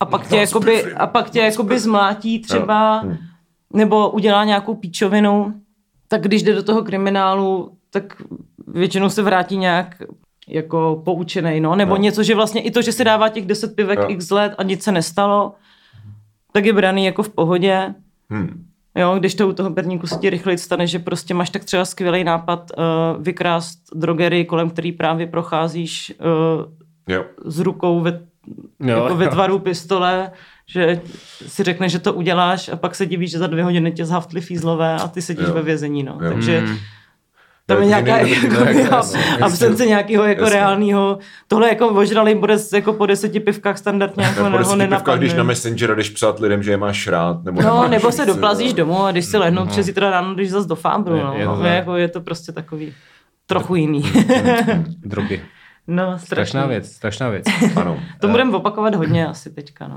[0.00, 3.10] a pak tě, No, jakoby, a pak tě jakoby zmlátí třeba, Jo.
[3.10, 3.16] Hm.
[3.72, 5.54] nebo udělá nějakou píčovinu,
[6.08, 8.22] tak když jde do toho kriminálu, tak
[8.66, 10.02] většinou se vrátí nějak
[10.50, 12.00] jako poučený, no, nebo No.
[12.00, 14.04] něco, že vlastně i to, že si dává těch 10 pivek Jo.
[14.08, 15.54] x let a nic se nestalo,
[16.52, 17.94] tak je braný jako v pohodě.
[18.32, 18.64] Hm.
[18.96, 21.84] Jo, když to u toho perníku se ti rychleji stane, že prostě máš tak třeba
[21.84, 27.24] skvělý nápad uh, vykrást drogery, kolem který právě procházíš uh, Jo.
[27.44, 28.20] s rukou ve,
[28.80, 30.30] Jo, jako ve tvaru pistole,
[30.66, 31.00] že
[31.46, 34.40] si řekneš, že to uděláš a pak se divíš, že za dvě hodiny tě zhaftli
[34.40, 35.54] fízlové a ty sedíš Jo.
[35.54, 36.02] ve vězení.
[36.02, 36.18] No.
[36.22, 36.30] Jo.
[36.32, 36.76] Takže Hmm.
[37.74, 38.96] Tam je nějaká jako, jako,
[39.42, 41.18] absence nějakého jako reálného.
[41.48, 45.18] Tohle jako ožralý bude jako po deseti pivkách standardně jako Po ho nenapadne.
[45.18, 48.26] když na Messenger jdeš psát lidem, že je máš rád, nebo No, nemáš, nebo se
[48.26, 48.76] doplazíš no.
[48.76, 51.34] domů a když si lehnou přes zítra ráno, když zase do fábru, Je- no.
[51.36, 51.72] je to tak.
[51.74, 52.94] jako, je to prostě takový
[53.46, 54.02] trochu jiný.
[55.04, 55.40] Drogy.
[55.86, 57.44] No, strašná Strašná věc, strašná věc.
[57.76, 58.00] Ano.
[58.20, 59.94] To budeme opakovat hodně asi teďka, no.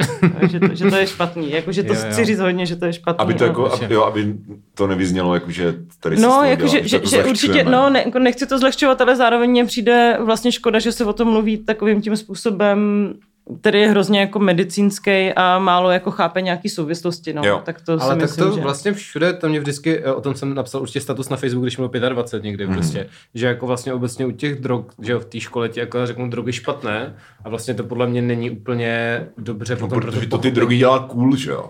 [0.51, 1.51] že, to, že to je špatný.
[1.51, 2.11] Jako, že to Jo, jo.
[2.11, 3.21] chci říct hodně, že to je špatný.
[3.21, 4.35] Aby to a- jako, aby, jo, aby
[4.73, 8.03] to nevyznělo, jako, že tady No, jako, dělá, že, že, to že určitě, no, ne,
[8.05, 11.57] jako nechci to zlehčovat, ale zároveň mně přijde vlastně škoda, že se o tom mluví
[11.57, 13.13] takovým tím způsobem,
[13.62, 17.41] který je hrozně jako medicínský a málo jako chápe nějaký souvislosti, no.
[17.45, 17.62] Jo.
[17.65, 18.62] Tak to Ale si tak myslím, to že...
[18.62, 21.77] vlastně všude, to mě vždycky, eh, o tom jsem napsal určitě status na Facebooku, když
[21.77, 22.75] měl 25 někdy Mhm.
[22.75, 26.06] prostě, že jako vlastně obecně u těch drog, že jo, v té škole ti jako
[26.06, 30.27] řeknou drogy špatné a vlastně to podle mě není úplně dobře No, potom pro protože
[30.27, 31.69] to ty drogy dělá cool, že jo?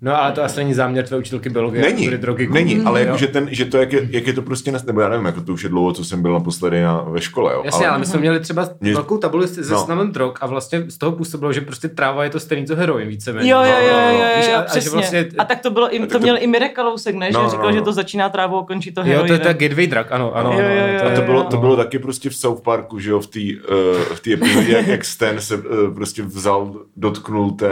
[0.00, 1.82] No ale to asi není záměr tvé učitelky biologie.
[1.82, 3.06] Není, aby drogy není, ale jo.
[3.06, 5.40] jako, že, ten, že to, jak je, jak je to prostě, nebo já nevím, jako
[5.40, 7.62] to už je dlouho, co jsem byl naposledy na, ve škole, jo.
[7.64, 9.66] Jasně, ale my jsme měli třeba Mě- velkou tabuli se No.
[9.78, 13.08] seznamem drog a vlastně z toho působilo, že prostě tráva je to stejný co heroin
[13.08, 13.50] víceméně.
[13.50, 14.18] Jo, jo, No, jo, no, jo, no.
[14.18, 14.90] jo, Víš, jo, a- a že přesně.
[14.90, 17.26] vlastně- A tak to bylo, i, tak to to- měl i Mirek Kalousek, ne?
[17.32, 17.84] Že No, říkal, no, že no.
[17.84, 19.40] to začíná trávou a končí to Jo, to je heroinem.
[19.40, 20.52] ta gateway drug, ano, ano.
[20.52, 21.46] Jo, jo, jo, to A to bylo, jo.
[21.50, 25.04] to bylo taky prostě v South Parku, že jo, v té uh, v epizodě, jak,
[25.04, 27.70] Stan se uh, prostě vzal, dotknul té,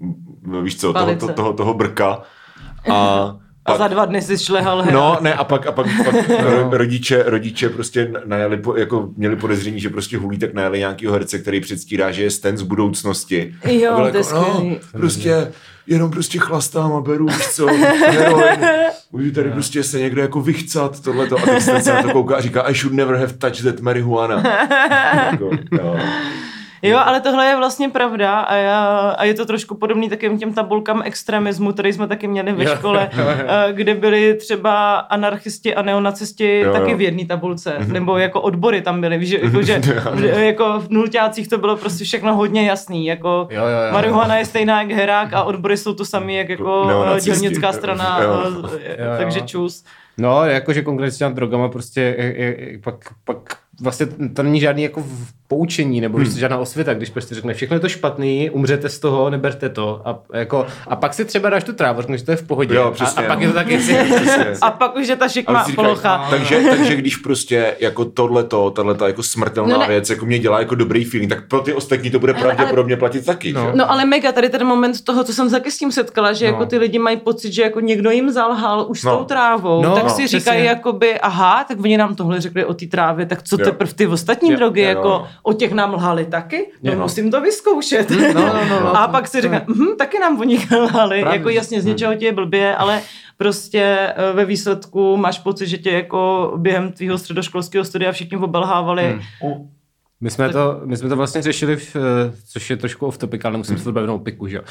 [0.00, 2.22] uh, víš co, toho, to, toho, toho brka
[2.92, 4.84] a A za dva dny si šlehal.
[4.92, 9.36] No, ne, a pak, a pak, pak ro- rodiče, rodiče prostě najeli, po, jako měli
[9.36, 13.54] podezření, že prostě hulí, tak najeli nějakýho herce, který předstírá, že je Stan z budoucnosti.
[13.64, 15.52] Jo, to je jako, no, prostě
[15.86, 18.66] jenom prostě chlastám a beru, víš co, heroin.
[19.12, 21.38] Můžu tady prostě se někde jako vychcat, tohleto.
[21.38, 24.34] A teď se na to kouká a říká, I should never have touched that marihuana.
[25.32, 25.96] jako, jo.
[26.82, 30.52] Jo, ale tohle je vlastně pravda a, já, a je to trošku podobný takovým těm
[30.54, 36.60] tabulkám extremismu, který jsme taky měli ve škole, eh, kde byli třeba anarchisti a neonacisti
[36.60, 36.96] Jo, taky jo.
[36.96, 41.48] v jedné tabulce, nebo jako odbory tam byly, víš, že, jako, že jako v nulťácích
[41.48, 43.92] to bylo prostě všechno hodně jasný, jako Jo, jo, jo.
[43.92, 47.30] marihuana je stejná jak herák a odbory jsou to samý jak jako Neonacisti.
[47.40, 48.42] dělnická strana, Jo.
[48.44, 49.14] eh, Jo, jo.
[49.18, 49.84] takže čus.
[50.18, 54.60] No, jakože konkrétně s těma drogama prostě je, je, je, pak, pak vlastně to není
[54.60, 55.04] žádný jako
[55.48, 56.26] poučení nebo hmm.
[56.26, 60.18] žádná osvěta, když prostě řekne všechno je to špatný, umřete z toho, neberte to a,
[60.34, 62.84] jako, a pak si třeba dáš tu trávu, řekneš, že to je v pohodě Jo,
[62.84, 63.42] a, přesně, a pak no.
[63.44, 63.80] je to taky
[64.62, 66.26] A pak už je ta šikma plocha.
[66.30, 70.58] takže, takže když prostě jako tohleto, tato jako smrtelná No ne- věc, jako mě dělá
[70.58, 73.52] jako dobrý feeling, tak pro ty ostatní to bude pravděpodobně platit taky.
[73.52, 73.66] No.
[73.66, 73.72] že?
[73.76, 76.46] No ale mega, tady ten moment toho, co jsem se taky s tím setkala, že
[76.46, 76.52] No.
[76.52, 79.16] jako ty lidi mají pocit, že jako někdo jim zalhal už s No.
[79.18, 80.38] tou trávou, No, tak no, si přesně.
[80.40, 83.64] říkají jakoby, aha, tak oni nám tohle řekli o té trávě, tak co Jo.
[83.72, 85.26] Teprve ty ostatní Jo, drogy, jo, jako jo.
[85.42, 86.70] o těch nám lhali taky?
[86.82, 86.98] No Jo.
[86.98, 88.10] musím to vyzkoušet.
[88.10, 91.38] no, no, no, A to- pak si říkám, hm, taky nám o nich lhali, Právě.
[91.38, 93.02] jako jasně z něčeho ti je blbě, ale
[93.36, 99.02] prostě eh, ve výsledku máš pocit, že tě jako během tvýho středoškolského studia všichni obelhávali.
[99.42, 99.68] Hmm.
[100.22, 102.00] My jsme, to, my jsme to vlastně řešili, v, eh,
[102.48, 104.62] což je trošku off topic, ale musím se to bavit o piku, že jo.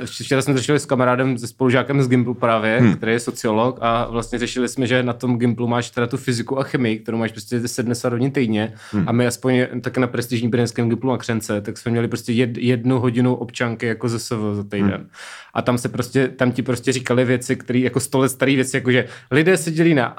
[0.00, 2.94] Uh, včera jsme to řešili s kamarádem, se spolužákem z Gimplu právě, hmm.
[2.94, 6.58] který je sociolog a vlastně řešili jsme, že na tom Gimplu máš teda tu fyziku
[6.58, 9.08] a chemii, kterou máš prostě 70 hodin týdně hmm.
[9.08, 12.58] a my aspoň tak na prestižní brněnském Gimplu na Křence, tak jsme měli prostě jed,
[12.58, 14.94] jednu hodinu občanky jako ze SV za týden.
[14.94, 15.08] Hmm.
[15.54, 18.76] A tam se prostě, tam ti prostě říkali věci, které jako sto let staré věci,
[18.76, 20.14] jako že lidé se dělí na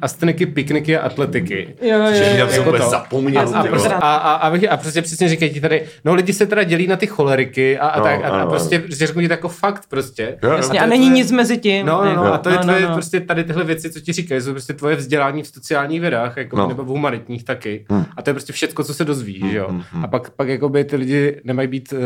[0.00, 1.74] asteniky, pikniky a atletiky.
[1.82, 2.46] Jo, jo, jo, jo.
[2.46, 2.90] Jako to.
[2.90, 3.56] zapomněl.
[3.56, 6.32] A, a, prostě, a, a, a, a, a prostě přesně říkají ti tady, no lidi
[6.32, 9.22] se teda dělí na ty choleriky a, a, No, tak, a, a prostě, prostě řeknu
[9.22, 10.38] ti to jako fakt prostě.
[10.42, 10.56] Jo, jo.
[10.56, 11.86] Jasně, a je není tvoje- nic mezi tím.
[11.86, 12.94] No, no, no, Jako, a to je no, tvoje, no, no.
[12.94, 16.56] prostě tady tyhle věci, co ti říkají, jsou prostě tvoje vzdělání v sociálních vědách, jako,
[16.56, 16.68] No.
[16.68, 17.86] nebo v humanitních taky.
[17.90, 18.04] Hmm.
[18.16, 19.66] A to je prostě všecko, co se dozví, že jo.
[19.68, 20.04] hmm, hmm.
[20.04, 21.98] A pak, pak jakoby ty lidi nemají být uh,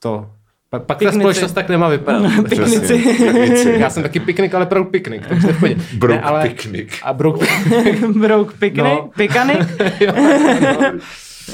[0.00, 0.30] to,
[0.70, 1.18] pak, pak ta Piknici.
[1.18, 2.32] společnost tak nemá vypadat.
[2.48, 2.98] Piknici.
[2.98, 3.74] Piknici.
[3.78, 5.76] Já jsem taky piknik, ale pro piknik, je v.
[5.98, 6.92] Brouk Ne, ale- piknik.
[7.02, 7.44] A brouk
[8.20, 9.10] Brouk piknik, No.
[9.16, 9.58] pikanik.
[10.00, 10.92] Jo, no.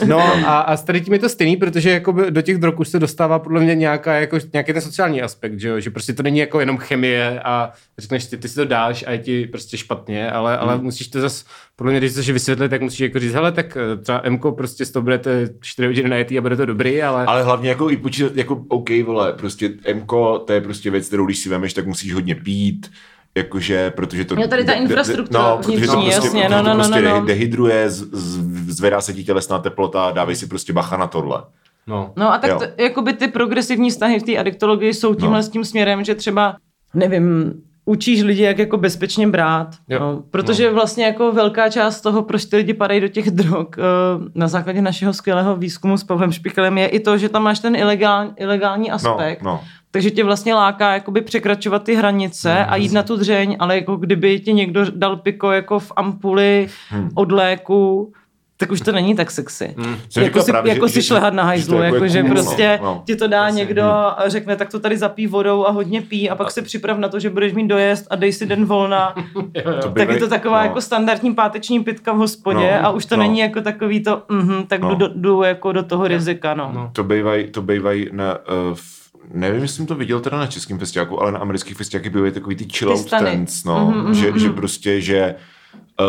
[0.07, 2.89] No a, a s tady tím je to stejný, protože jakoby do těch drog už
[2.89, 5.81] se dostává podle mě nějaká, jako, nějaký ten sociální aspekt, že, jo?
[5.81, 9.11] že prostě to není jako jenom chemie a řekneš ty, ty si to dáš a
[9.11, 10.85] je ti prostě špatně, ale, ale Hmm.
[10.85, 11.45] musíš to zase,
[11.77, 14.85] podle mě, když chceš vysvětlit, tak musíš jako říct, hele, tak eh, třeba MKO prostě
[14.85, 17.25] z toho budete 4 hodiny najetý a bude to dobrý, ale...
[17.25, 21.27] Ale hlavně jako i počítat, jako OK, vole, prostě MKO, to je prostě věc, kterou
[21.27, 22.91] když si vemeš, tak musíš hodně pít,
[23.35, 24.41] jakože, protože to...
[24.41, 27.21] Jo, tady ta infrastruktura no, protože to prostě, jasně, no, to no, no, prostě no,
[27.21, 27.27] no.
[27.27, 28.42] dehydruje, z, z,
[28.73, 31.43] zvedá se ti tělesná teplota, dávej si prostě bacha na tohle.
[31.87, 32.13] No.
[32.17, 35.43] No a tak to, jakoby ty progresivní vztahy v té adiktologii jsou tímhle No.
[35.43, 36.57] s tím směrem, že třeba,
[36.95, 37.53] nevím,
[37.85, 39.69] učíš lidi, jak jako bezpečně brát.
[39.89, 39.99] Jo.
[40.01, 43.83] No, protože vlastně jako velká část toho, proč ty lidi padají do těch drog, eh,
[44.35, 47.77] na základě našeho skvělého výzkumu s Pavlem Špikelem, je i to, že tam máš ten
[47.77, 49.43] ilegální, ilegální No, aspekt.
[49.43, 49.61] no.
[49.91, 53.97] Takže tě vlastně láká jakoby překračovat ty hranice a jít na tu dřeň, ale jako
[53.97, 57.11] kdyby ti někdo dal piko jako v ampuli Hmm.
[57.15, 58.13] od léku,
[58.63, 59.75] tak už to není tak sexy.
[59.79, 59.97] Hmm.
[60.17, 62.29] Jako si, právě, jako že- si že- šlehat na že hajzlu, jako jako že cool,
[62.29, 62.35] no.
[62.35, 63.03] prostě No.
[63.07, 63.59] ti to dá Jasně.
[63.59, 66.99] někdo a řekne, tak to tady zapí vodou a hodně pí a pak se připrav
[66.99, 69.15] na to, že budeš mít dojezd a dej si den volna.
[69.83, 70.65] To tak je to taková no.
[70.69, 73.23] jako standardní páteční pitka v hospodě No, a už to no.
[73.23, 74.89] není jako takový to, mhm, tak No.
[74.89, 76.71] jdu, do, jdu jako do toho rizika, no.
[76.75, 76.91] No.
[76.93, 78.35] To bývají, to bývají na,
[78.71, 78.77] uh,
[79.33, 82.57] nevím, jestli jsem to viděl teda na českém festiáku, ale na amerických festiákách bývají takový
[82.57, 83.11] ty chill out
[83.65, 84.39] no, Mhm, mhm, že, mhm.
[84.39, 85.35] že prostě, že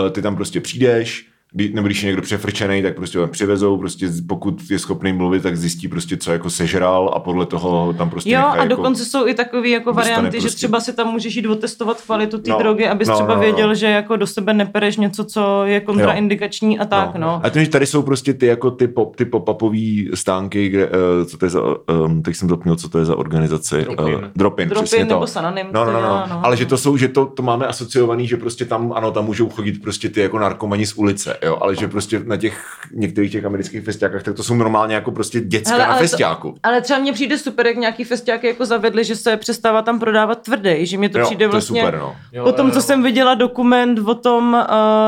[0.03, 1.25] uh, ty tam prostě přijdeš,
[1.73, 5.57] nebo když je někdo přefrčený, tak prostě ho přivezou, prostě pokud je schopný mluvit, tak
[5.57, 8.67] zjistí prostě, co jako sežral a podle toho tam prostě Jo, a jako...
[8.67, 12.37] dokonce jsou i takové jako varianty, že prostě- třeba si tam můžeš jít otestovat kvalitu
[12.37, 13.41] té No, drogy, abys no, třeba no, no.
[13.41, 17.41] věděl, že jako do sebe nepereš něco, co je kontraindikační a tak, no.
[17.43, 20.93] A tím, že tady jsou prostě ty jako ty, pop, ty pop-upové stánky, kde, uh,
[21.25, 21.61] co to je za,
[22.05, 23.81] um, teď jsem zapomněl, co to je za organizaci.
[23.81, 24.15] Drop-in.
[24.15, 25.27] Uh, drop-in, Drop-in přesně nebo to.
[25.27, 26.35] Sananym, No, no, to no, dělá, no.
[26.35, 26.45] no.
[26.45, 29.49] Ale že to jsou, že to, to máme asociovaný, že prostě tam, ano, tam můžou
[29.49, 33.45] chodit prostě ty jako narkomani z ulice, jo, ale že prostě na těch některých těch
[33.45, 36.55] amerických festiákách, tak to jsou normálně jako prostě děcka Hele, na ale to- festiáku.
[36.63, 40.41] Ale třeba mně přijde super, jak nějaký festiáky jako zavedli, že se přestává tam prodávat
[40.41, 41.79] tvrdý, že mě to jo, přijde to vlastně...
[41.81, 42.15] je super, no.
[42.31, 44.65] Jo, Po tom, co jsem viděla dokument o tom,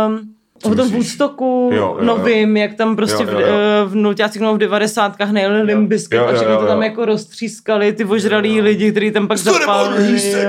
[0.08, 0.90] um, o tom?
[0.92, 2.06] Woodstocku Jo, jo, jo.
[2.06, 3.48] novým, jak tam prostě Jo, jo, v, jo.
[3.48, 8.06] eh, v nulťácích nebo v devadesátkách nejeli Limbisky a všechno to tam jako roztřískali, ty
[8.06, 10.22] ožralí lidi, kteří tam pak zapálili.
[10.34, 10.42] Jo,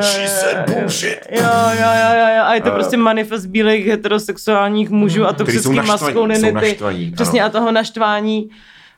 [1.32, 2.26] jo, jo, jo.
[2.36, 2.42] Jo.
[2.44, 2.74] A je to Jo, jo.
[2.74, 6.78] prostě manifest bílých heterosexuálních mužů a toxický maskulinity.
[7.14, 8.48] Přesně a toho naštvání.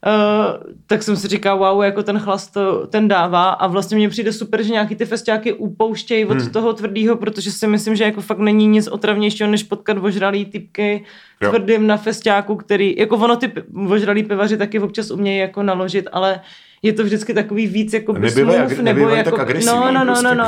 [0.07, 4.09] Uh, tak jsem si říkal, wow, jako ten chlast to, ten dává a vlastně mně
[4.09, 6.51] přijde super, že nějaký ty festiáky upouštějí od Hmm.
[6.51, 11.05] toho tvrdého, protože si myslím, že jako fakt není nic otravnějšího, než potkat ožralý typky
[11.43, 11.51] Jo.
[11.51, 16.09] tvrdým na festiáku, který, jako ono ty p- ožralý pivaři taky občas umějí jako naložit,
[16.13, 16.41] ale
[16.83, 20.29] je to vždycky takový víc jako Nebývají, agre- nebývají tak agresivní, no, no, no, prostě,
[20.29, 20.45] no, no.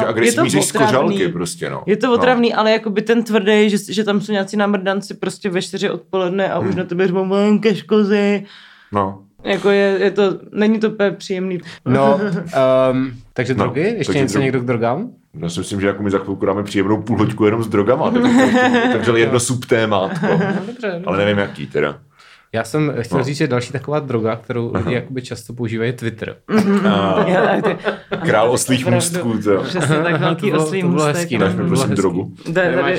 [0.49, 1.29] že je to otravný.
[1.33, 1.83] prostě, no.
[1.87, 2.13] Je to No.
[2.13, 6.53] otravný, ale jakoby ten tvrdý, že, že tam jsou nějací namrdanci prostě ve čtyři odpoledne
[6.53, 6.69] a Hmm.
[6.69, 8.47] už na tebe řvou "Mám škozy.
[8.93, 9.23] No.
[9.45, 11.59] Jako je, je to, není to úplně příjemný.
[11.87, 12.21] No,
[12.93, 13.81] um, takže No, drogy?
[13.99, 15.11] Ještě něco někdo k drogám?
[15.43, 18.23] Já si myslím, že jako my za chvilku dáme příjemnou půlhoďku jenom s drogama, tak
[18.93, 20.27] takže jedno subtémátko.
[20.67, 21.03] Dobře.
[21.07, 21.99] Ale nevím jaký teda.
[22.53, 23.25] Já jsem chtěl No.
[23.25, 26.37] říct, že další taková droga, kterou lidi jakoby často používají, je Twitter.
[27.63, 27.77] Ty,
[28.27, 31.17] král oslých můstků, přesně tak velký oslý to bylo můstek.
[31.17, 31.47] hezký, no.
[31.47, 32.33] Dáš mi bylo prosím drogu.
[32.55, 32.99] Tady,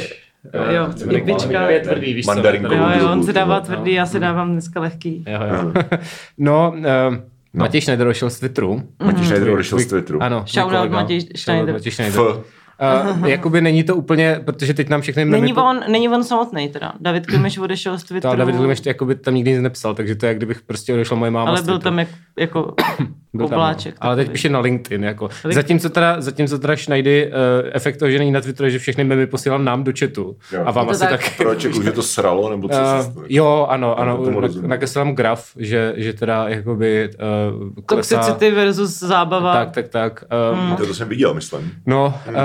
[0.73, 1.69] jo, jedlička.
[1.69, 2.31] je tvrdý, víš co?
[2.31, 2.73] Mandarinku.
[2.73, 5.25] Jo, jo, on ty dává tvrdý, já si dávám dneska lehký.
[5.27, 5.73] Jo, jo.
[6.37, 7.15] No, uh,
[7.53, 8.83] Matěj Schneider došel z Twitteru.
[9.05, 10.23] Matěj Schneider odešel z Twitteru.
[10.23, 10.43] Ano.
[10.47, 10.91] Shoutout.
[10.91, 11.73] Matěj Schneider.
[11.73, 12.21] Matěj Schneider.
[12.21, 13.17] F.
[13.19, 16.69] Uh, jakoby není to úplně, protože teď nám všechny Není memy- on, není on samotný
[16.69, 16.93] teda.
[16.99, 18.29] David Klimeš odešel z Twitteru.
[18.29, 20.93] ale David Klimeš to jakoby tam nikdy nic nepsal, takže to je, jak kdybych prostě
[20.93, 22.07] odešla moje máma ale byl tam jak,
[22.39, 22.73] jako
[23.33, 23.95] Byl tam, obláček.
[23.95, 24.07] no.
[24.07, 25.03] Ale teď píše na LinkedIn.
[25.03, 25.23] Jako.
[25.25, 25.55] LinkedIn.
[25.55, 29.03] Zatímco teda, zatímco teda Schneidy, uh, efekt toho, že není na Twitteru, je, že všechny
[29.03, 30.35] memy posílám nám do chatu.
[30.51, 30.63] Jo.
[30.65, 31.09] A vám Je to asi tak.
[31.23, 31.37] tak.
[31.37, 33.25] Proč, jako, že to sralo, nebo co se Uh, stalo?
[33.29, 38.15] jo, ano, ano, tomu na, nakreslil graf, že, že teda jakoby uh, klesá.
[38.17, 39.53] Toxicity versus zábava.
[39.53, 40.23] Tak, tak, tak.
[40.53, 40.75] Uh, Hmm.
[40.75, 41.71] To, to jsem viděl, myslím.
[41.85, 42.35] No, uh,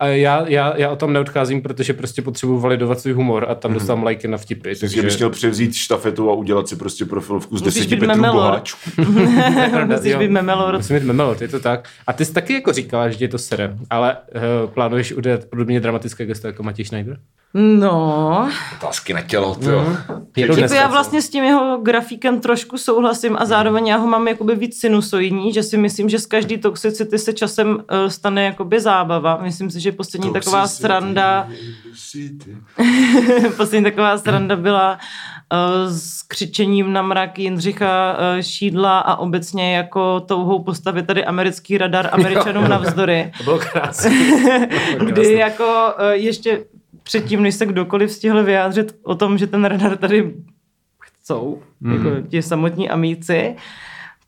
[0.00, 3.70] a já, já, já o tom neodcházím, protože prostě potřebuji validovat svůj humor a tam
[3.70, 3.78] Hmm.
[3.78, 4.68] dostávám lajky na vtipy.
[4.68, 7.94] Myslím si, že bys měl převzít štafetu a udělat si prostě profilovku z Musíš deseti
[7.96, 8.42] být Petrů memelor.
[8.42, 8.76] boháčů.
[9.86, 10.18] Musíš Jo.
[10.18, 10.76] být memelor.
[10.76, 11.88] Musím mít memelot, je to tak.
[12.06, 15.80] A ty jsi taky jako říkala, že tě to sere, ale uh, plánuješ udělat podobně
[15.80, 17.18] dramatické gesto jako Matěj Schneider?
[17.56, 19.96] No, Otázky na tělo, to jo.
[20.36, 24.06] Jedou jako dneska, já vlastně s tím jeho grafikem trošku souhlasím a zároveň já ho
[24.06, 28.44] mám jakoby víc sinusoidní, že si myslím, že z každý toxicity se časem uh, stane
[28.44, 29.38] jakoby zábava.
[29.42, 31.48] Myslím si, že poslední taková Toxicity, sranda,
[31.90, 32.56] toxicity.
[33.56, 34.98] poslední taková sranda byla uh,
[35.88, 42.08] s křičením na mrak Jindřicha uh, Šídla a obecně jako touhou postavit tady americký radar
[42.12, 43.32] američanům navzdory.
[43.38, 44.68] To bylo krásné.
[45.06, 46.64] kdy jako eh, ještě
[47.02, 50.34] předtím, než se kdokoliv stihl vyjádřit o tom, že ten radar tady
[51.00, 51.92] chcou, mm.
[51.92, 53.56] jako ti samotní amíci,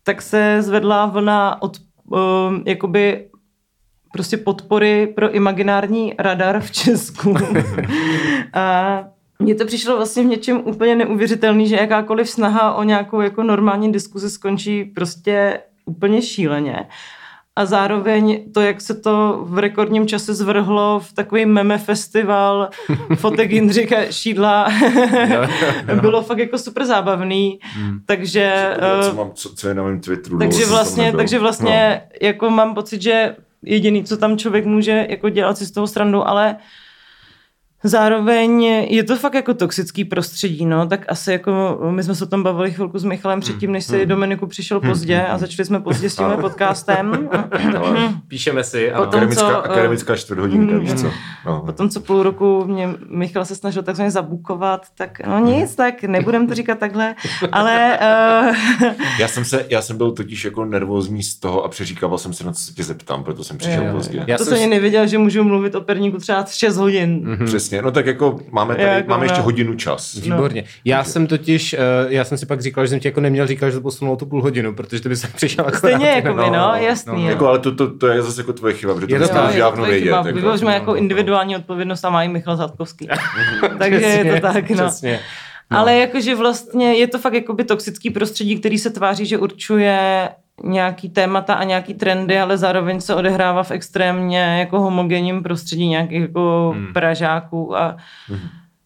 [0.03, 2.19] tak se zvedla vlna od uh,
[2.67, 3.29] jakoby
[4.13, 7.35] prostě podpory pro imaginární radar v Česku.
[8.53, 9.05] a
[9.39, 13.93] mně to přišlo vlastně v něčem úplně neuvěřitelný, že jakákoliv snaha o nějakou jako normální
[13.93, 16.87] diskuzi skončí prostě úplně šíleně.
[17.59, 22.69] A zároveň to, jak se to v rekordním čase zvrhlo v takový meme festival
[23.17, 24.69] fotek Jindřicha Šídla,
[26.01, 27.61] bylo fakt jako super zábavný.
[28.07, 28.41] Takže,
[28.81, 30.39] Já, eh, co, mám, co, co je na mém Twitteru.
[30.39, 35.59] takže vlastně, takže vlastně jako mám pocit, že jediný, co tam člověk může jako dělat
[35.59, 36.57] si z toho srandu, ale
[37.85, 42.27] zároveň je to fakt jako toxický prostředí, no, tak asi jako my jsme se o
[42.29, 46.11] tom bavili chvilku s Michalem předtím, než si Dominiku přišel pozdě a začali jsme pozdě
[46.11, 47.29] s tím podcastem.
[47.73, 47.85] No.
[47.87, 48.93] Ale Píšeme si.
[48.93, 48.97] A...
[48.99, 51.11] Potom- akademická, co, eh, akademická čtvrthodinka, víš co?
[51.47, 51.63] No.
[51.67, 56.47] Potom, co půl roku mě Michal se snažil takzvaně zabukovat, tak no nic, tak nebudem
[56.47, 57.15] to říkat takhle,
[57.53, 57.99] ale
[58.81, 62.33] uh, Já jsem, se, já jsem byl totiž jako nervózní z toho a přeříkával jsem
[62.33, 64.25] se na co se tě zeptám, proto jsem přišel pozdě.
[64.27, 67.21] já to jsem ani nevěděl, že můžu mluvit o perníku třeba 6 hodin.
[67.25, 67.47] Mhm.
[67.67, 69.45] Přesně, no tak jako máme tady, Jako máme ještě no.
[69.45, 70.15] hodinu čas.
[70.15, 70.65] Výborně.
[70.85, 73.71] Já jsem totiž, uh, já jsem si pak říkal, že jsem ti jako neměl říkat,
[73.71, 75.79] že to posunulo tu půl hodinu, protože ty by se přišel akorát.
[75.79, 77.23] Stejně jako by, no, no, no, jasný.
[77.25, 77.31] no.
[77.31, 80.05] Jako, ale to, to, to, je zase jako tvoje chyba, protože to už dávno vědět.
[80.05, 80.17] chyba.
[80.27, 80.71] Jako.
[80.71, 80.97] Jako no.
[80.97, 83.09] individuální odpovědnost a má i Michal Zatkovský.
[83.79, 84.87] Takže je to tak, no.
[84.87, 85.21] Přesně.
[85.71, 85.79] No.
[85.79, 90.29] Ale jakože vlastně je to fakt jakoby toxický prostředí, který se tváří, že určuje
[90.65, 96.21] nějaký témata a nějaký trendy, ale zároveň se odehrává v extrémně jako homogenním prostředí nějakých
[96.21, 96.93] jako Hmm.
[96.93, 97.97] pražáků a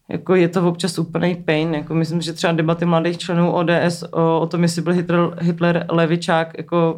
[0.09, 1.73] jako je to občas úplný pain.
[1.75, 5.85] Jako myslím, že třeba debaty mladých členů ODS o, o tom, jestli byl Hitler, Hitler
[5.89, 6.97] levičák, jako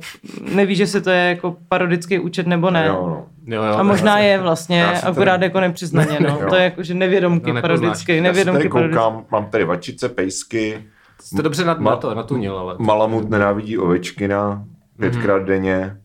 [0.55, 2.85] neví, že se to je jako parodický účet nebo ne.
[2.87, 3.25] Jo, no.
[3.55, 6.29] Jo, jo, A možná je vlastně, si akorát tady- jako nepřiznaně, no.
[6.41, 6.49] Jo.
[6.49, 10.83] To je jako, že nevědomky No, parodicky, Já nevědomky tady koukám, mám tady vačice, pejsky,
[11.21, 12.75] Jste dobře na, Ma- na to, natunil, ale...
[12.79, 14.63] Malamut nenávidí ovečkina
[14.99, 15.97] pětkrát denně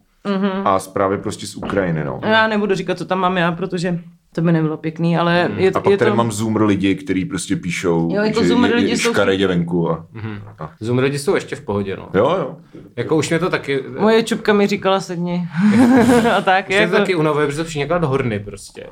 [0.64, 2.21] a zprávy prostě z Ukrajiny, no.
[2.23, 3.99] Já nebudu říkat, co tam mám já, protože
[4.35, 6.16] to by nebylo pěkný, ale je, A pak je tady to...
[6.16, 9.47] mám Zoomer lidi, kteří prostě píšou, Jo, jako že Zoomer je, lidi je jsou- škaredě
[9.47, 9.90] venku.
[9.90, 10.07] A,
[10.59, 12.09] a, Zoom lidi jsou ještě v pohodě, no.
[12.14, 12.57] jo, jo.
[12.97, 13.85] Jako už mě to taky...
[13.99, 15.49] Moje čupka mi říkala sedni.
[16.37, 16.68] a tak.
[16.68, 16.92] Už Jako...
[16.92, 18.87] to taky unavuje, protože to všichni horny prostě.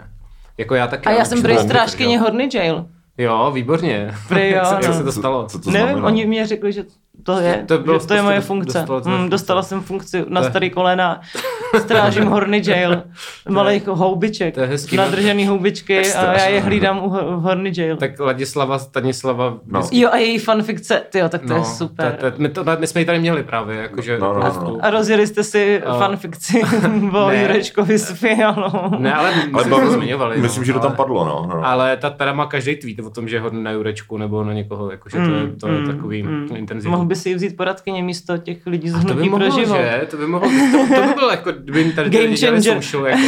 [0.58, 1.06] Jako já taky.
[1.06, 2.86] A já ale jsem prý strážkyně Horny Jail.
[3.18, 4.14] Jo, výborně.
[4.28, 4.94] Prý jo, Jak no.
[4.94, 5.46] se to stalo?
[5.46, 6.06] Co to Nevím, znamená?
[6.06, 6.84] oni mě řekli, že
[7.26, 8.78] to je, To bylo to je moje prostě- funkce.
[8.78, 9.30] dostala Mm, funkce.
[9.30, 11.20] dostala jsem funkci na To je- starý kolena,
[11.78, 13.02] strážím horny jail,
[13.48, 15.02] malých houbiček, to je hezký, no.
[15.02, 17.96] nadržený houbičky a já je hlídám u v horny jail.
[17.96, 19.54] Tak Ladislava Stanislava...
[19.66, 19.78] No.
[19.80, 22.12] vždycky- Jo, a její fanfikce, tyjo, tak to je super.
[22.20, 24.18] To, to, my, to, my jsme ji tady měli právě, jakože...
[24.18, 24.78] No, no, a- no.
[24.82, 26.62] A rozjeli jste si A- fanfikci
[27.12, 27.30] o.
[27.30, 28.90] Jurečkovi s Fialou.
[28.98, 30.38] Ne, ale my Ale bavil- zmiňovali.
[30.40, 31.46] myslím, no, že to tam padlo, no.
[31.56, 31.66] no.
[31.66, 34.52] Ale ta teda má každý tweet o tom, že je hodný na Jurečku nebo na
[34.52, 36.90] někoho, jakože to je, to je takový mm, intenzivní.
[36.92, 39.38] Mohl by si ji vzít poradkyně místo těch lidí z A to by hnutí pro
[39.38, 39.76] mohlo, život.
[39.76, 40.06] že?
[40.10, 42.82] To by mohlo, to, to by bylo jako, kdyby jim tady Game lidi dělali changer.
[42.82, 43.22] social, jako,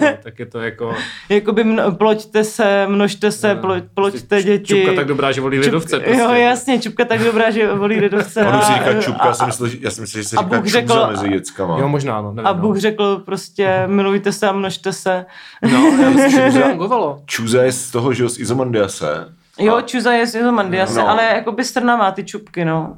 [0.00, 0.94] no, tak je to jako...
[1.28, 4.74] Jakoby mno, ploďte se, množte se, No, ploď, ploďte prostě děti.
[4.74, 6.00] Čupka tak dobrá, že volí lidovce.
[6.00, 6.20] Prostě.
[6.22, 8.46] Jo, jasně, čupka tak dobrá, že volí lidovce.
[8.46, 10.36] Ono si a- říká čupka, a- já si myslel, že, já si myslel, že se
[10.36, 11.78] a říká řekl- mezi dětskama.
[11.78, 12.32] Jo, možná, no.
[12.32, 15.26] Nevím, A Bůh řekl prostě milujte se a množte se.
[15.62, 15.70] no.
[15.70, 17.22] no, já myslím, že to fungovalo.
[17.26, 19.06] Čuza je z toho, že jo, z Izomandiase.
[19.58, 21.08] Jo, čuza je z Izomandiase, No.
[21.08, 22.96] ale jakoby strnavá ty čupky, no.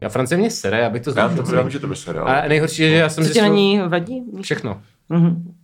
[0.00, 1.46] Já Francie mě sere, já bych to Já znal.
[1.46, 2.28] to vím, že to by se dalo.
[2.28, 4.22] A nejhorší je, že já jsem Co ti na ní vadí?
[4.42, 4.80] všechno.
[5.08, 5.54] Mhm.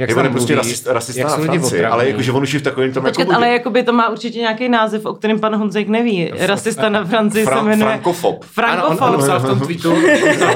[0.00, 2.60] Jak se tam prostě mluví, rasista, rasista jak na Francii, ale jakože on už je
[2.60, 5.56] v takovém tom Počkat, jako ale jakoby to má určitě nějaký název, o kterém pan
[5.56, 6.30] Honzek neví.
[6.38, 7.90] Rasista na Francii se Fran- jmenuje...
[7.90, 8.44] Frankofob.
[8.64, 9.24] Ano, on, on Frankofob.
[9.24, 9.94] psal v tom tweetu,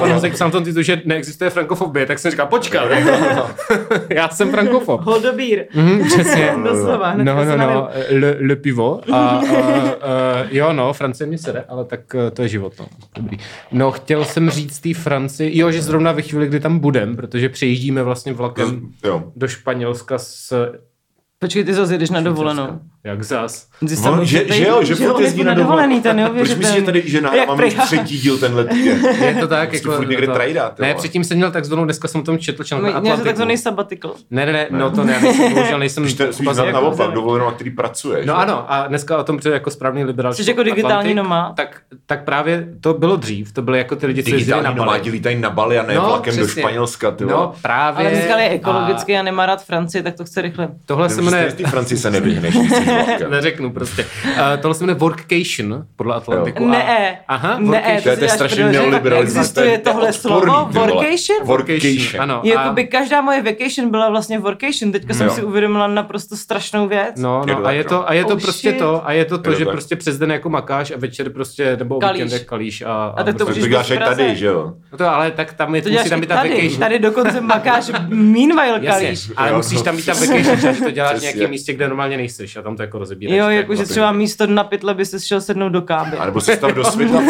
[0.01, 3.11] on Honzek psal v tom tweetu, že neexistuje frankofobie, tak jsem říkal, počkat, jako,
[4.09, 5.01] já jsem frankofob.
[5.01, 5.65] Holdobír.
[5.75, 6.53] Mhm, přesně.
[6.63, 7.75] Doslova, No, se no, nalil.
[7.75, 9.01] no, le, le pivo.
[9.13, 9.41] A, a, a,
[10.51, 12.85] jo, no, Francie mě sere, ale tak eh, to je život, no.
[13.15, 13.37] Dobrý.
[13.71, 17.49] No, chtěl jsem říct té Francii, jo, že zrovna ve chvíli, kdy tam budem, protože
[17.49, 19.23] přejíždíme vlastně vlakem Jo.
[19.35, 20.71] Do Španělska s...
[21.39, 22.81] Počkej, ty zase jdeš na dovolenou.
[23.05, 23.67] Jak zas?
[23.81, 26.09] On, jsem- že, tady- že jo, že furt on je jezdí furt na dovolený, to.
[26.35, 29.05] Proč myslíš, že tady, že Jak nahráváme už třetí díl tenhle týden?
[29.23, 29.91] Je to tak, jako...
[29.91, 32.93] furt někde to- trajda, Ne, předtím jsem měl takzvanou, dneska jsem o tom četl článek
[32.93, 33.27] na Měl jsi Atlantiku.
[33.29, 34.13] takzvaný sabbatical.
[34.31, 36.09] Ne, ne, ne, no to ne, já nejsem, bohužel nejsem...
[36.09, 38.25] Spíš opas- na, jako naopak, dovolenou, na který pracuješ.
[38.25, 40.33] No ano, a dneska o tom přijde jako správný liberál.
[40.33, 41.55] Jsi jako digitální nomad?
[41.55, 44.77] Tak, tak právě to bylo dřív, to byly jako ty lidi, co jezdili na Digitální
[44.77, 44.85] Bali.
[44.87, 46.47] nomádi lítají na Bali a ne No, vlakem do.
[46.47, 47.25] Španělska, ty.
[47.25, 48.07] No právě.
[48.09, 50.67] Ale říkal je ekologicky a nemá rád Francii, tak to chce rychle.
[50.85, 51.51] Tohle se jmenuje...
[51.51, 52.55] z té Francii se nevyhneš.
[53.29, 54.05] Neřeknu prostě.
[54.25, 56.63] Uh, tohle se jmenuje Workcation podle Atlantiku.
[56.65, 58.01] A- Ne, Aha, ne, workation.
[58.03, 59.37] To je, to je strašně neoliberalismus.
[59.37, 60.65] Existuje to je tohle odporný, slovo?
[60.71, 61.37] Workation?
[61.43, 62.21] Workation.
[62.21, 62.41] Ano.
[62.43, 64.91] a- Jakoby každá moje vacation byla vlastně workation.
[64.91, 67.15] Teďka jsem si uvědomila naprosto strašnou věc.
[67.17, 67.89] No, no, a je no.
[67.89, 68.79] to, a je to Oh, prostě shit.
[68.79, 69.71] to, a je to to, Je že tak.
[69.73, 72.23] prostě přes den jako makáš a večer prostě, nebo Kalíš.
[72.23, 74.73] víkendech kalíš a, A tak to můžeš děláš i tady, že jo?
[74.91, 76.49] No to, ale tak tam je, To musí tam být ta tady.
[76.49, 76.79] vacation.
[76.79, 79.31] Tady dokonce makáš meanwhile Jasně, kalíš.
[79.37, 79.83] ale musíš no.
[79.83, 82.75] tam být ta vacation, že to děláš v nějakém místě, kde normálně nejseš a tam
[82.75, 83.37] to jako rozebíráš.
[83.37, 83.93] Jo, jakože vlastně.
[83.93, 86.17] třeba místo na pytle by se šel sednout do káby.
[86.17, 87.23] A nebo se stav do vole.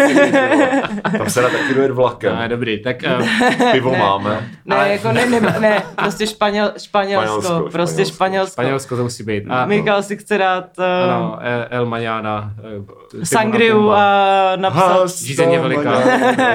[1.18, 2.36] Tam se dá taky dojet vlakem.
[2.41, 3.28] No, dobrý, tak uh,
[3.72, 3.98] Pivo Ne.
[3.98, 4.50] máme.
[4.65, 8.15] Ne, Ale- jako ne, ne, ne, prostě Španěl, Španělsko, Španělsko, prostě Španělsko.
[8.15, 8.52] Španělsko.
[8.54, 9.44] Španělsko to musí být.
[9.50, 12.52] A, Michal si chce dát uh, ano, eh, El Mañana.
[13.22, 15.10] eh, sangriu a napsat.
[15.10, 16.02] Žízeně veliká.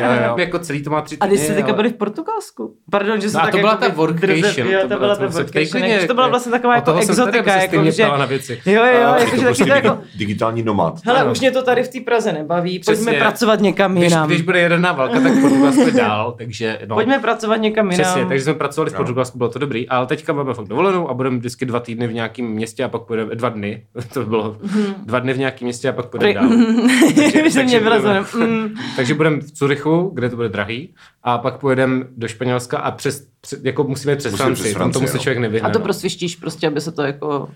[0.00, 0.34] Jo, jo.
[0.38, 2.74] Jako celý to má tři A když jste teďka byli v Portugalsku?
[2.90, 4.68] Pardon, že jsem No a tak to byla jako ta workation.
[4.68, 6.06] Jo, to byla- ta workation.
[6.06, 7.52] To byla vlastně taková jako toho jsem tady, exotika.
[7.54, 8.56] abyste
[8.92, 9.02] Jako.
[9.02, 9.88] Jo, jo, jakože to taky prostě to jako...
[9.88, 11.00] digi- digitální nomad.
[11.04, 11.32] Hele, Ano.
[11.32, 13.18] už mě to tady v té Praze nebaví, pojďme Přesně.
[13.20, 14.28] pracovat někam Když, jinam.
[14.28, 16.94] když bude jedená válka, tak Portugalsko je dál, takže no.
[16.96, 18.04] Pojďme pracovat někam jinam.
[18.04, 18.96] Přesně, takže jsme pracovali v No.
[18.96, 22.12] Portugalsku, bylo to dobrý, ale teďka máme fakt dovolenou a budeme vždycky dva týdny v
[22.12, 23.82] nějakém městě a pak půjdeme, dva dny,
[24.14, 24.56] to bylo
[25.06, 26.48] dva dny v nějakém městě a pak půjdeme dál.
[27.32, 31.58] Že takže mě budeme- mm, Takže budeme v Curychu, kde to bude drahý, a pak
[31.58, 33.26] pojedeme do Španělska a přes
[33.62, 35.68] jako musíme přes Francii, přes tam tomu se člověk nevyhne.
[35.68, 35.82] A to no.
[35.84, 37.48] prosvištíš prostě, aby se to jako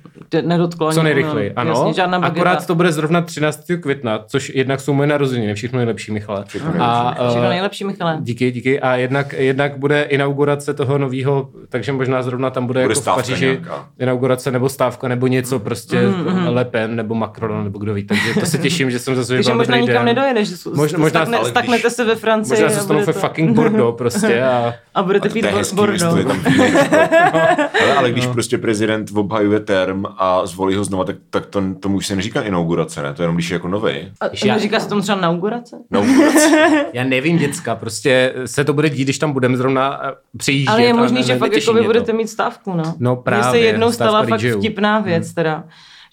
[0.43, 0.93] nedotklo.
[0.93, 1.71] Co nejrychleji, no, ano.
[1.71, 2.41] Jasně, žádná bageta.
[2.41, 3.65] Akorát to bude zrovna 13.
[3.81, 6.45] května, což jednak jsou moje narozeniny, všechno nejlepší, Michale.
[6.47, 8.19] Všechno A, Všechno eh, nejlepší, Michale.
[8.21, 8.81] Díky, díky.
[8.81, 13.15] A jednak, jednak bude inaugurace toho nového, takže možná zrovna tam bude, Bude jako v
[13.15, 13.89] Paříži nějaká.
[13.99, 18.05] inaugurace nebo stávka nebo něco prostě Mm, Le Pen nebo Macron nebo kdo ví.
[18.05, 20.49] Takže to se těším, že jsem zase Takže možná nikam nedojedeš.
[20.75, 23.99] Možná- možná- stakne, ale když- staknete se ve Francii Možná a zůstanu ve fucking Bordeaux
[23.99, 25.45] prostě a a budete pít
[25.93, 26.97] jestli je tam vínečko.
[27.83, 31.97] ale, ale když prostě prezident obhajuje term a zvolí ho znova, tak, tak to, tomu
[31.97, 33.15] už se neříká inaugurace, ne?
[33.15, 34.13] To je jenom když je jako novej.
[34.21, 35.77] A Já- neříká se tomu třeba inaugurace?
[35.91, 36.87] Inaugurace.
[36.93, 40.69] já nevím, děcka, prostě se to bude dít, když tam budeme zrovna eh, přijíždět.
[40.73, 41.85] Ale je možný, že fakt jako vy to.
[41.87, 42.95] budete mít stávku, no.
[42.99, 45.65] No Mně se právě, jednou stala fakt vtipná věc teda,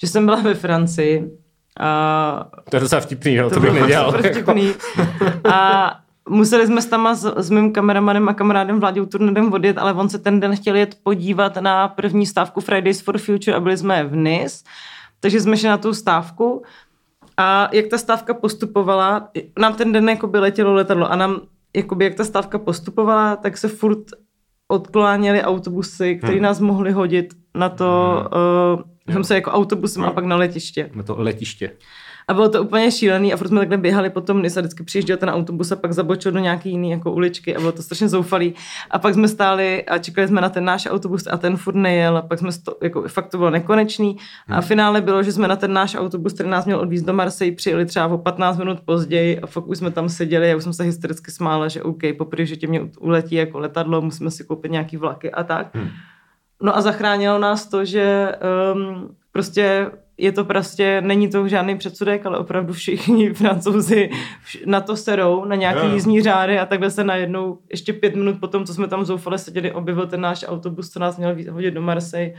[0.02, 1.24] že jsem byla ve Francii
[1.80, 4.12] a To je docela vtipný, no, to, bylo bych nedělal.
[4.12, 4.71] super vtipný.
[5.54, 5.95] A
[6.30, 10.10] museli jsme s tam s, s mým kameramanem a kamarádem Vláďou Turnedem odjet, ale on
[10.10, 14.04] se ten den chtěl jet podívat na první stávku Fridays for Future a byli jsme
[14.04, 14.64] v Nice,
[15.20, 16.64] takže jsme šli na tu stávku
[17.38, 19.30] a jak ta stávka postupovala,
[19.60, 21.42] nám ten den jako by letělo letadlo a nám,
[21.76, 24.04] jakoby jak ta stávka postupovala, tak se furt
[24.68, 26.42] odkláněly autobusy, které Hmm.
[26.42, 28.24] nás mohly hodit na to,
[28.76, 28.82] uh,
[29.14, 30.90] Jsem se jako autobusem a pak na letiště.
[30.94, 31.72] Na to letiště.
[32.32, 35.17] A bylo to úplně šílený a furt jsme takhle běhali potom, když se vždycky přijížděl
[35.17, 38.54] ten autobus a pak zabočil do nějaký jiný jako uličky a bylo to strašně zoufalý.
[38.92, 42.17] A pak jsme stáli a čekali jsme na ten náš autobus a ten furt nejel
[42.17, 44.17] a pak jsme to, jako fakt to bylo nekonečný.
[44.48, 47.13] A v finále bylo, že jsme na ten náš autobus, který nás měl odvízt do
[47.13, 50.63] Marseille, přijeli třeba o 15 minut později a fakt už jsme tam seděli a už
[50.63, 54.44] jsem se hystericky smála, že OK, poprvé, že tě mě uletí jako letadlo, musíme si
[54.44, 55.67] koupit nějaký vlaky a tak.
[56.62, 58.36] No a zachránilo nás to, že
[58.73, 59.92] um, prostě
[60.22, 64.10] je to prostě, není to žádný předsudek, ale opravdu všichni francouzi
[64.65, 65.94] na to serou, na nějaký Jo.
[65.94, 69.72] jízdní řády a takhle se najednou ještě pět minut potom, co jsme tam zoufale seděli,
[69.72, 72.34] objevil ten náš autobus, co nás měl hodit do Marseille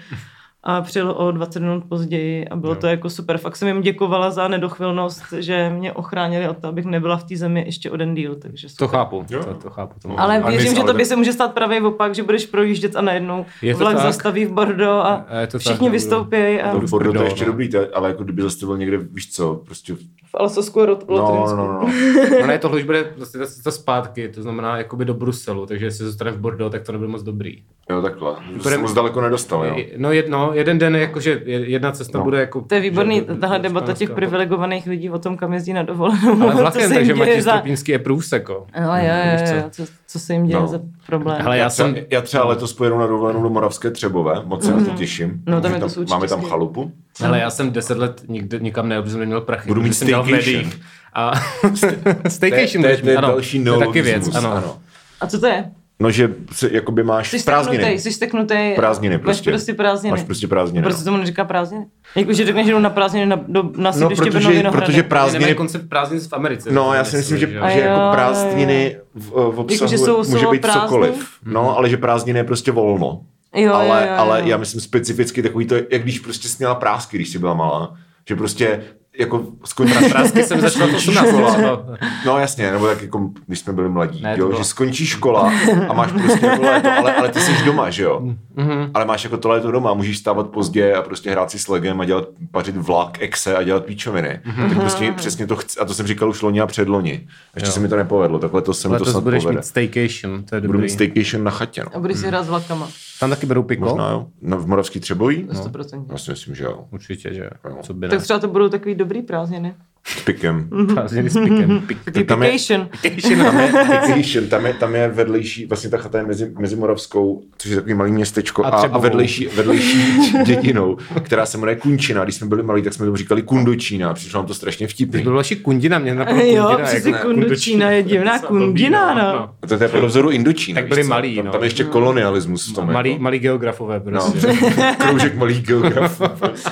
[0.64, 2.80] a přijel o 20 minut později a bylo Jo.
[2.80, 3.38] to jako super.
[3.38, 7.36] Fakt jsem jim děkovala za nedochvilnost, že mě ochránili od toho, abych nebyla v té
[7.36, 8.78] zemi ještě o den díl, takže super.
[8.78, 9.44] To chápu, Jo.
[9.44, 9.94] to, to chápu.
[10.02, 12.46] To Ale věřím, že ale to by tak- se může stát pravý opak, že budeš
[12.46, 14.02] projíždět a najednou Je vlak tak.
[14.02, 15.92] zastaví v Bordeaux a A je to tak, všichni nebudu.
[15.92, 17.52] vystoupí a v Bordeaux to ještě no.
[17.52, 19.94] dobrý, ale jako kdyby zase byl někde, víš co, prostě,
[20.26, 21.80] v Alsasku a Rot- no, no, no, no.
[22.40, 26.04] No ne, tohle už bude zase to zpátky, to znamená jakoby do Bruselu, takže jestli
[26.06, 27.62] zůstane v Bordeaux, tak to nebude moc dobrý.
[27.90, 28.32] Jo, takhle.
[28.46, 29.76] Že Bude- jsem moc daleko nedostal, jo.
[29.96, 32.24] No, jed, no jeden den, jakože je- jedna cesta No.
[32.24, 32.60] bude jako...
[32.60, 34.14] To je výborný, že- tahle debata těch Španělska.
[34.14, 36.42] privilegovaných lidí o tom, kam jezdí na dovolenou.
[36.42, 37.50] Ale vlakem, takže Matěj za...
[37.50, 38.66] Stropínský je průseko.
[38.84, 39.54] Ale jo, Víš jo, co?
[39.54, 40.66] jo, co, co se jim děje No.
[40.66, 41.42] za problém.
[41.42, 42.04] Hele, já Já, třeba, jsem...
[42.10, 45.42] já třeba letos pojedu na dovolenou do Moravské Třebové, moc se na to těším.
[45.46, 46.92] No, tam je to Máme tam chalupu.
[47.20, 49.68] Hele, já jsem deset let nikde, nikam protože jsem neměl prachy.
[49.68, 50.70] Budu mít staycation.
[51.14, 51.32] A
[51.80, 54.76] To je, staycation to je, to další To je taky věc, ano.
[55.20, 55.70] A co to je?
[56.02, 57.76] No, že se, jakoby máš Jsi prázdniny.
[57.82, 58.74] steknutej, jsi steknutej.
[58.74, 59.50] Prázdniny Máš prostě.
[59.50, 60.10] prostě prázdniny.
[60.10, 60.82] Máš prostě prázdniny.
[60.82, 60.98] Proč no.
[60.98, 61.86] se tomu neříká prázdniny?
[62.16, 64.84] Jako, že řekneš, že jdu na prázdniny na, do, na No, sídliště protože, Brno Vinohrady.
[64.86, 65.38] protože Prázdniny...
[65.38, 65.54] prázdniny...
[65.54, 66.72] koncept prázdnin v Americe.
[66.72, 70.46] No, já si myslím, že, že jo, jako prázdniny v, v obsahu že jsou může
[70.46, 70.82] být prázdný?
[70.82, 71.28] cokoliv.
[71.44, 73.20] No, ale že prázdniny je prostě volno.
[73.54, 74.14] Jo, ale, jo, jo, jo.
[74.18, 77.94] ale já myslím specificky takový to, jak když prostě sněla prásky, když jsi byla malá.
[78.28, 78.80] Že prostě
[79.18, 81.52] jako skončí Prásky jsem začal 18 škola.
[81.54, 81.84] třeba.
[82.26, 85.06] No jasně, nebo tak jako, když jsme byli mladí, Ne, to jo, bylo- že skončí
[85.06, 85.52] škola
[85.88, 88.20] a máš prostě jako léto, ale, ale ty jsi doma, že jo?
[88.54, 88.90] Mhm.
[88.94, 92.00] Ale máš jako to léto doma, můžeš stávat pozdě a prostě hrát si s legem
[92.00, 94.40] a dělat, pařit vlak, exe a dělat píčoviny.
[94.44, 94.68] Mhm.
[94.68, 97.26] Tak prostě přesně to chci, a to jsem říkal už loni a předloni.
[97.54, 99.58] Ještě se mi to nepovedlo, takhle to se mi to Letos snad budeš povede.
[99.58, 100.82] mít staycation, to je Budu dobrý.
[100.82, 102.00] mít staycation na chatě, A no.
[102.00, 102.88] budeš si hrát s vlakama.
[103.22, 103.84] Tam taky berou piko?
[103.84, 104.26] Možná jo.
[104.42, 105.44] No, v Moravský Třebojí?
[105.44, 106.04] To 100%.
[106.12, 106.84] Já si myslím, že jo.
[106.90, 107.76] Určitě, že Jo.
[107.82, 108.10] co by ne.
[108.10, 109.74] Tak třeba to budou takový dobrý prázdniny.
[110.06, 110.68] S pikem.
[110.94, 111.80] Prázdniny s pikem.
[111.86, 111.98] Pik.
[112.04, 112.88] Takový Tam je- vacation.
[113.02, 113.12] Tam
[113.56, 117.76] je, tam, je, tam je vedlejší, vlastně ta chata je mezi, mezi Moravskou, což je
[117.76, 122.24] takový malý městečko, A a, vedlejší, vedlejší dědinou, která se jmenuje Kunčina.
[122.24, 124.14] Když jsme byli malí, tak jsme tomu říkali Kundočína.
[124.14, 125.22] Přišlo nám to strašně vtipný.
[125.22, 129.50] bylo vaši kundina, mě napadlo Jo, přesně jako- Kundočína je divná To kundina, no.
[129.62, 130.80] A to je podle vzoru Indočína.
[130.80, 131.52] Tak byli malí, Tam, no.
[131.52, 132.92] tam je ještě kolonialismus v tom.
[132.92, 133.22] Malý, jako.
[133.22, 134.48] malý geografové No, prostě.
[134.98, 136.24] kroužek malých geografů.
[136.38, 136.70] prostě.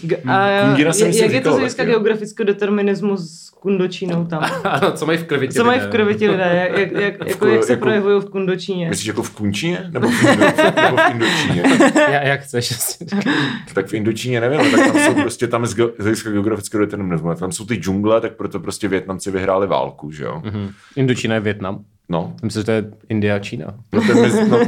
[0.00, 1.88] Kundina jsem jak si je to z hlediska jo.
[1.90, 4.44] geografického determinismu s Kundočínou tam?
[4.64, 5.92] ano, co mají v krvi ti Co mají v lidé?
[5.92, 6.68] krvi ti lidé?
[6.70, 8.88] Jak, jak, jak, jako, jak se jako- projevují v Kundočíně?
[8.88, 9.90] Myslíš jako v Kunčině?
[9.92, 10.46] Nebo v, Indo,
[10.82, 11.62] nebo v Indočíně?
[12.12, 12.74] Já, jak chceš.
[13.74, 17.34] Tak v Indočíně nevím, ale tak tam jsou prostě tam z, hlediska geografického determinismu.
[17.34, 20.42] Tam jsou ty džungle, tak proto prostě Větnamci vyhráli válku, že jo?
[20.44, 20.70] Mhm.
[20.96, 21.78] Indočína je Větnam.
[22.10, 23.74] No, Myslím, že to je India a Čína.
[23.92, 24.58] no to je mezi, no,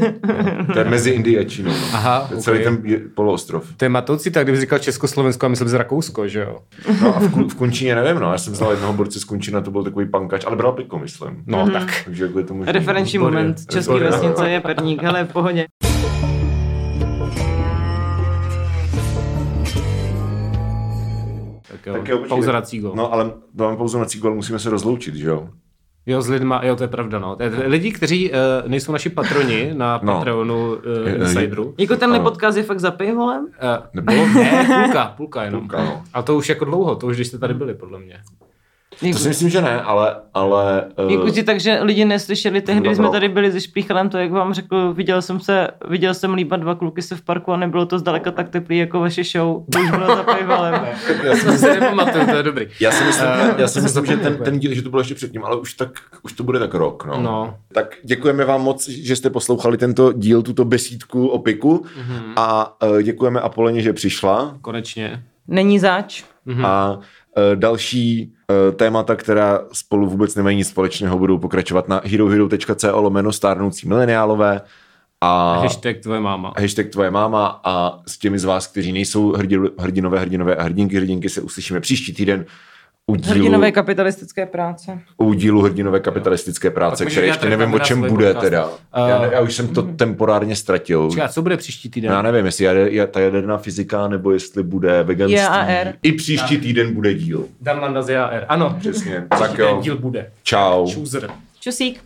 [0.72, 1.70] to je mezi Indií a Čínou.
[1.70, 1.76] No.
[1.93, 2.64] Aha, To je celý ok.
[2.64, 2.82] ten
[3.14, 3.64] poloostrov.
[3.76, 6.59] To je matoucí, tak kdyby říkal Československo a myslel z Rakousko, že jo?
[7.03, 8.32] No a v, v Kunčíně nevím, no.
[8.32, 11.45] Já jsem znal jednoho borce z Kunčína, to byl takový pankač, ale bral piko, myslím.
[11.47, 12.03] No, tak.
[12.05, 12.72] Takže jako je to možný.
[12.72, 13.57] Referenční Výborně, moment.
[13.70, 14.11] Český výborně.
[14.11, 15.66] vesnice je perník, hele, v pohodě.
[21.68, 22.93] Tak jo, Tak jo, pauza na cígo.
[22.97, 25.49] No, ale dáme pauzu na cígol, musíme se rozloučit, že jo?
[26.07, 27.37] Jo, s lidma, jo, to je pravda, no.
[27.37, 30.12] To je- Lidi, kteří uh, nejsou naši patroni na No.
[30.14, 31.74] Patreonu uh, Je- Insideru.
[31.78, 32.31] Jako tenhle Ano.
[32.31, 33.43] podcast je fakt za pivolem?
[33.45, 33.51] Uh,
[33.95, 34.26] Nebylo?
[34.26, 35.61] ne, půlka, půlka jenom.
[35.61, 36.03] Půlka, no.
[36.14, 38.20] A to už jako dlouho, to už když jste tady byli, podle mě.
[39.12, 40.16] To si myslím, že ne, ale...
[40.34, 43.16] ale uh, Jako ti takže lidi neslyšeli tehdy, když jsme Dobro.
[43.20, 46.74] tady byli se Špíchalem, to jak vám řekl, viděl jsem se, viděl jsem líbat dva
[46.74, 49.64] kluky se v parku a nebylo to zdaleka tak teplý jako vaše show.
[49.72, 50.74] To už bylo za pivalem.
[51.24, 52.66] já To si nepamatuju, to je dobrý.
[52.80, 55.01] Já si myslím, Eh, já si jsem myslím že ten, ten díl, že to bylo
[55.01, 55.90] ještě předtím, ale už, tak,
[56.22, 57.05] už to bude tak rok.
[57.05, 57.20] No.
[57.20, 57.55] No.
[57.74, 62.32] Tak děkujeme vám moc, že jste poslouchali tento díl, tuto besídku o piku Mhm.
[62.36, 65.22] a uh, děkujeme Apoleně, že přišla Konečně.
[65.48, 66.24] Není zač.
[66.46, 66.64] Mhm.
[66.66, 67.03] a uh,
[67.55, 68.32] další
[68.76, 74.61] témata, která spolu vůbec nemají nic společného, budou pokračovat na herohero.co lomeno stárnoucí mileniálové
[75.20, 76.53] a Hashtag tvoje máma.
[76.59, 80.96] hashtag tvoje máma a s těmi z vás, kteří nejsou hrdi, hrdinové, hrdinové a hrdinky,
[80.96, 82.44] hrdinky se uslyšíme příští týden
[83.07, 84.98] u dílu, Hrdinové kapitalistické práce.
[85.16, 88.40] u dílu hrdinové kapitalistické práce, který dělat ještě nevím, o čem bude podcast.
[88.40, 88.66] teda.
[88.66, 88.72] Uh,
[89.09, 91.09] Já, ne, já už jsem to temporárně ztratil.
[91.24, 92.11] A co bude příští týden?
[92.12, 95.36] Já nevím, jestli jade, je ta jaderná fyzika, nebo jestli bude veganství.
[95.38, 95.92] JAR.
[96.03, 97.46] I příští týden bude díl.
[97.61, 98.44] Dan Landa z JAR.
[98.48, 99.26] Ano, Přesně.
[99.28, 99.78] tak jo.
[99.82, 100.30] díl bude.
[100.42, 100.86] Čau.
[100.94, 101.30] Chooser.
[101.61, 102.01] Čusík.